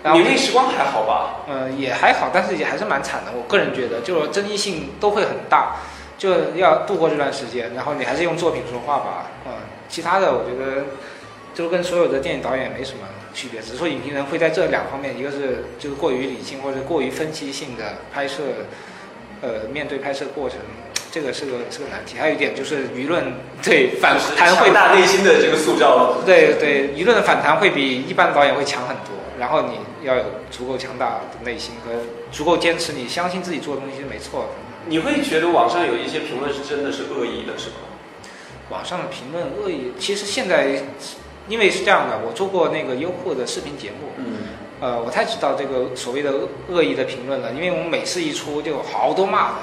[0.02, 1.44] 然后你那时光还好吧？
[1.46, 3.32] 嗯，也还好，但是也还是蛮惨的。
[3.36, 5.76] 我个人觉得，就是争议性都会很大，
[6.16, 9.26] 就要度过这段时间，然后你还是用作品说话吧。
[9.46, 9.52] 嗯、
[9.90, 10.84] 其他的我觉得
[11.52, 18.42] 就跟所有的电影导演没什么区别，只是说影评人会在这两方面，一个是就是过于理性或者过于分析性的拍摄，
[19.42, 20.58] 呃，面对拍摄过程。
[21.12, 23.32] 这个是个是个难题，还有一点就是舆论
[23.62, 26.18] 对反就是弹会大内心的这个塑造。
[26.24, 29.16] 对对，舆论的反弹会比一般的导演会强很多。
[29.38, 31.92] 然后你要有足够强大的内心和
[32.30, 34.48] 足够坚持，你相信自己做的东西是没错的。
[34.86, 37.76] 你会觉得网上有一些评论是真的是恶意的，是吗？
[38.68, 40.82] 网上的评论恶意，其实现在
[41.48, 44.24] 因为是这样的，我做过那个优酷的视频节目，嗯，
[44.80, 46.32] 呃，我太知道这个所谓的
[46.68, 49.54] 恶意的评论了，因为我们每次一出就有好多骂的。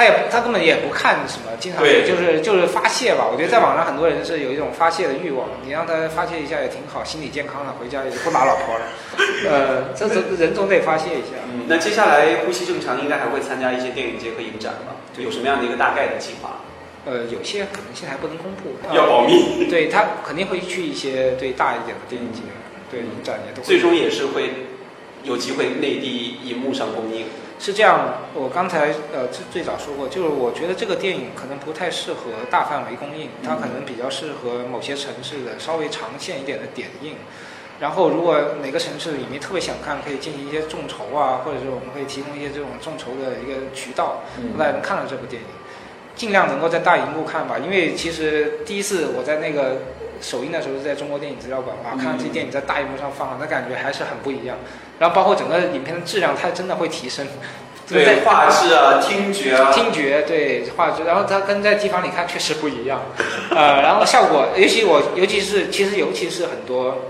[0.00, 3.28] 他也他根本也不看什么，经常对就是就是发泄吧。
[3.30, 8.86] 我觉得在网上很多人是有一种发泄的欲望，你让他发泄一下也挺好，心理健康了，回家也不打老婆了。
[9.44, 11.36] 呃，这这人总得发泄一下。
[11.68, 14.96] 那接下来呼吸正常应该还会参加一些电影节和影展吧？
[15.14, 16.64] 对有什么样的一个大概的计划？
[17.04, 19.68] 呃，有些可能性还不能公布，呃要保密。
[19.68, 22.40] 对他肯定会去一些对大一点的电影节，
[22.90, 23.66] 对影展也都会。
[23.66, 24.64] 最终也是会
[25.24, 27.26] 有机会内地银幕上公映？
[27.60, 37.16] 是这样，我刚才呃最最早说过，就是我觉得这个电影可能不太适合大范围公映，它可能比较适合某些城市的稍微长线一点的点映。
[37.78, 45.48] 然后，如果哪个城市影迷特别想看，可以进行一些众筹啊，或者是我们可以提供一些这种众筹的一个渠道，让大家能看到这部电影。
[46.16, 49.76] 尽量能够在大荧幕看吧，因为其实第一次我在那个
[50.20, 54.56] 首映的时候是在中国电影资料馆嘛，看到这电影在大荧幕上放，那感觉还是很不一样。
[54.98, 57.26] 然后包括整个影片的质量，它真的会提升。
[57.88, 63.00] 对，画质啊，听觉啊，听觉对画质，然后它跟在机房里看确实不一样。
[63.50, 67.06] 呃，然后效果，尤其我，尤其是其实尤其是很多。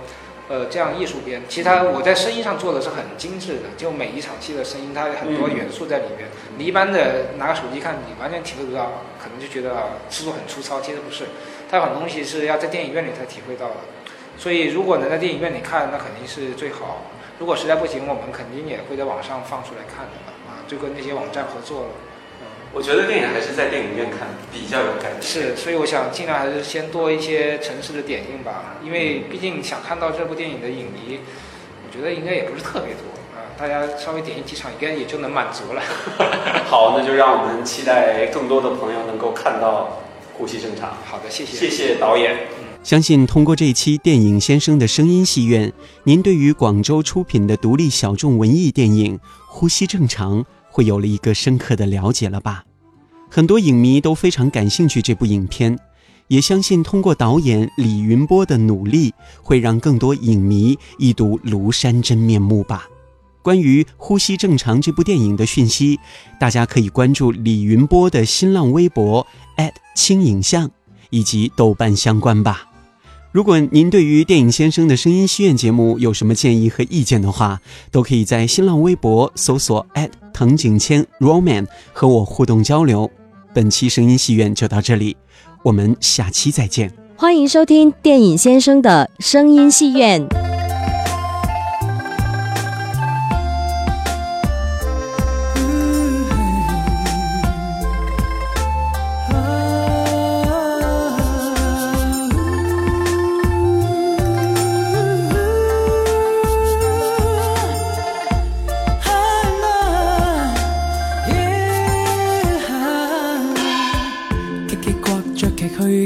[0.53, 6.27] 呃，这样艺术片，其他我在声音上做的是很精致的，就每一场戏的声音，它有很多元素在里面。
[6.59, 9.71] 你一般的拿个手机看，你完全体会不到，可能就觉得
[10.11, 11.23] 制作很粗糙，其实不是，
[11.71, 13.77] 它有很多东西是要在电影院里才体会到的。
[14.37, 17.03] 所以如果能在电影院里看，那肯定是最好。
[17.39, 20.17] 如果实在不行，我们肯定也会在网上放出来看的
[20.51, 21.89] 啊，就跟那些网站合作了。
[22.73, 25.27] 我觉得电影还是在电影院看比较有感觉。
[25.27, 31.19] 是，所以我想尽量还是先多一些城市的点映吧，因为毕竟想看到这部电影的影迷，
[31.85, 35.83] 我觉得应该也不是特别多啊，大家稍微点映几场应该也就能满足了。
[36.71, 39.83] 好，那就让我们期待更多的朋友能够看到
[40.41, 40.89] 《呼吸正常》。
[41.05, 41.55] 好的，谢谢。
[41.55, 42.35] 谢谢导演。
[42.83, 45.71] 相信通过这一期电影先生的声音戏院，
[46.05, 50.43] 您对于广州出品的独立小众文艺电影《呼吸正常》。
[50.71, 52.65] 会有了一个深刻的了解了吧？
[53.29, 55.77] 很多影迷都非常感兴趣这部影片，
[56.29, 59.13] 也相信通过导演李云波的努力，
[59.43, 62.89] 会让更多影迷一睹庐山真面目吧。
[63.43, 65.99] 关于《呼吸正常》这部电影的讯息，
[66.39, 69.27] 大家可以关注李云波的新浪微博
[69.95, 70.71] 轻影像
[71.11, 72.67] 以及豆瓣相关吧。
[73.33, 77.61] 如果您对于电影先生的声音戏院节目有什么建议和意见的话，
[77.93, 79.87] 都可以在新浪微博搜索
[80.33, 83.09] 藤井千 Roman 和我互动交流。
[83.55, 85.17] 本期声音戏院就到这里，
[85.63, 86.93] 我们下期再见。
[87.17, 90.50] 欢迎收听电影先生的声音戏院。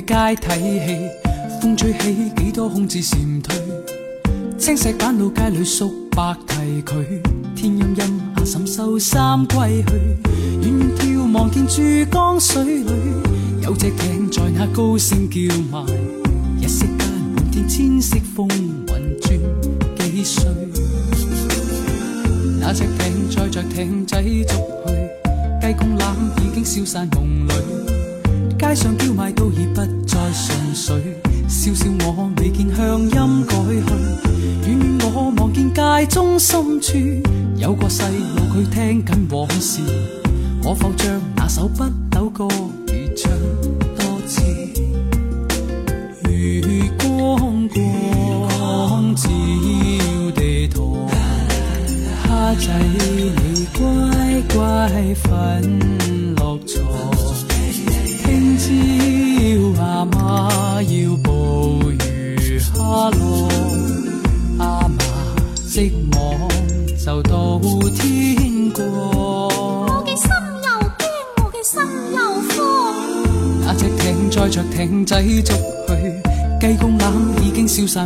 [0.07, 1.09] 街睇戏，
[1.63, 3.57] 风吹起几多空子闪退。
[4.59, 7.05] 青石板路街里叔伯提佢，
[7.57, 9.95] 天阴阴阿婶收衫归去。
[10.61, 12.93] 远远眺望见珠江水里，
[13.63, 15.41] 有只艇在那高声叫
[15.71, 15.81] 卖。
[16.61, 16.99] 一息间
[17.35, 19.39] 满天千色风云转
[19.99, 20.45] 几岁。
[22.61, 24.55] 那只艇载着艇仔逐
[24.87, 27.53] 去，鸡公欖已经消散梦里。
[28.59, 29.83] 街上叫卖都已不
[30.75, 30.97] 水，
[31.49, 36.99] 笑笑我未见乡音改去，远远我望见街中深处
[37.57, 39.81] 有个细路佢听紧往事，
[40.63, 42.49] 可否将那首不朽歌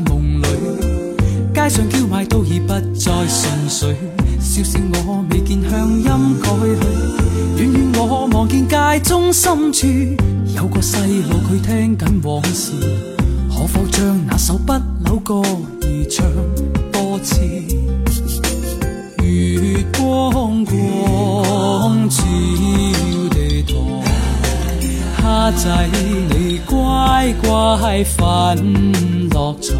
[0.01, 0.47] 梦里。
[1.55, 3.97] 街上叫卖都已不再纯粹，
[4.39, 6.05] 笑笑我未见乡音
[6.41, 9.87] 改去，远远我望见街中深处。
[10.55, 12.73] 有个细路佢听紧往事，
[13.51, 14.73] 可否将那首不
[15.05, 16.25] 朽歌儿唱
[16.93, 17.41] 多次？
[19.23, 22.23] 月光光照
[23.31, 23.77] 地堂，
[25.21, 25.89] 虾仔
[26.31, 28.57] 你乖乖瞓
[29.31, 29.79] 落床。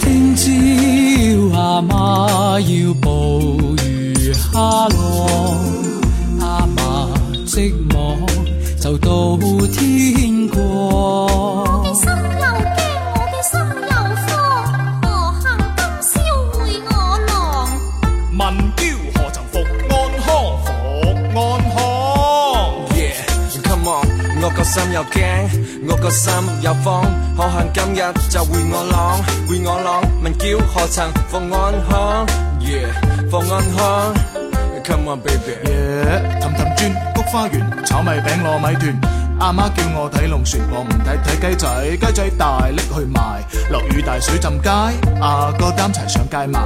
[0.00, 5.56] 听朝阿妈要捕鱼虾咯，
[6.40, 7.08] 阿妈
[7.46, 8.18] 织网。
[8.80, 9.36] 就到
[9.68, 11.22] 天光。
[24.44, 25.22] 我嘅心又惊，
[25.92, 26.32] 我个心
[26.62, 27.04] 有方，
[27.36, 32.26] 可恨今日就回我朗，回我朗，问叫何曾放安康
[32.60, 34.14] ，yeah，放安康。
[34.82, 35.52] Come on baby，
[36.40, 39.00] 氹氹转，菊花园，炒米饼，糯米团。
[39.38, 43.44] 阿妈叫我睇龙船，我唔睇睇鸡仔，鸡仔大拎去卖。
[43.70, 44.70] 落雨大水浸街，
[45.20, 46.58] 阿哥担柴上街卖。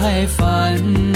[0.00, 1.07] 乖乖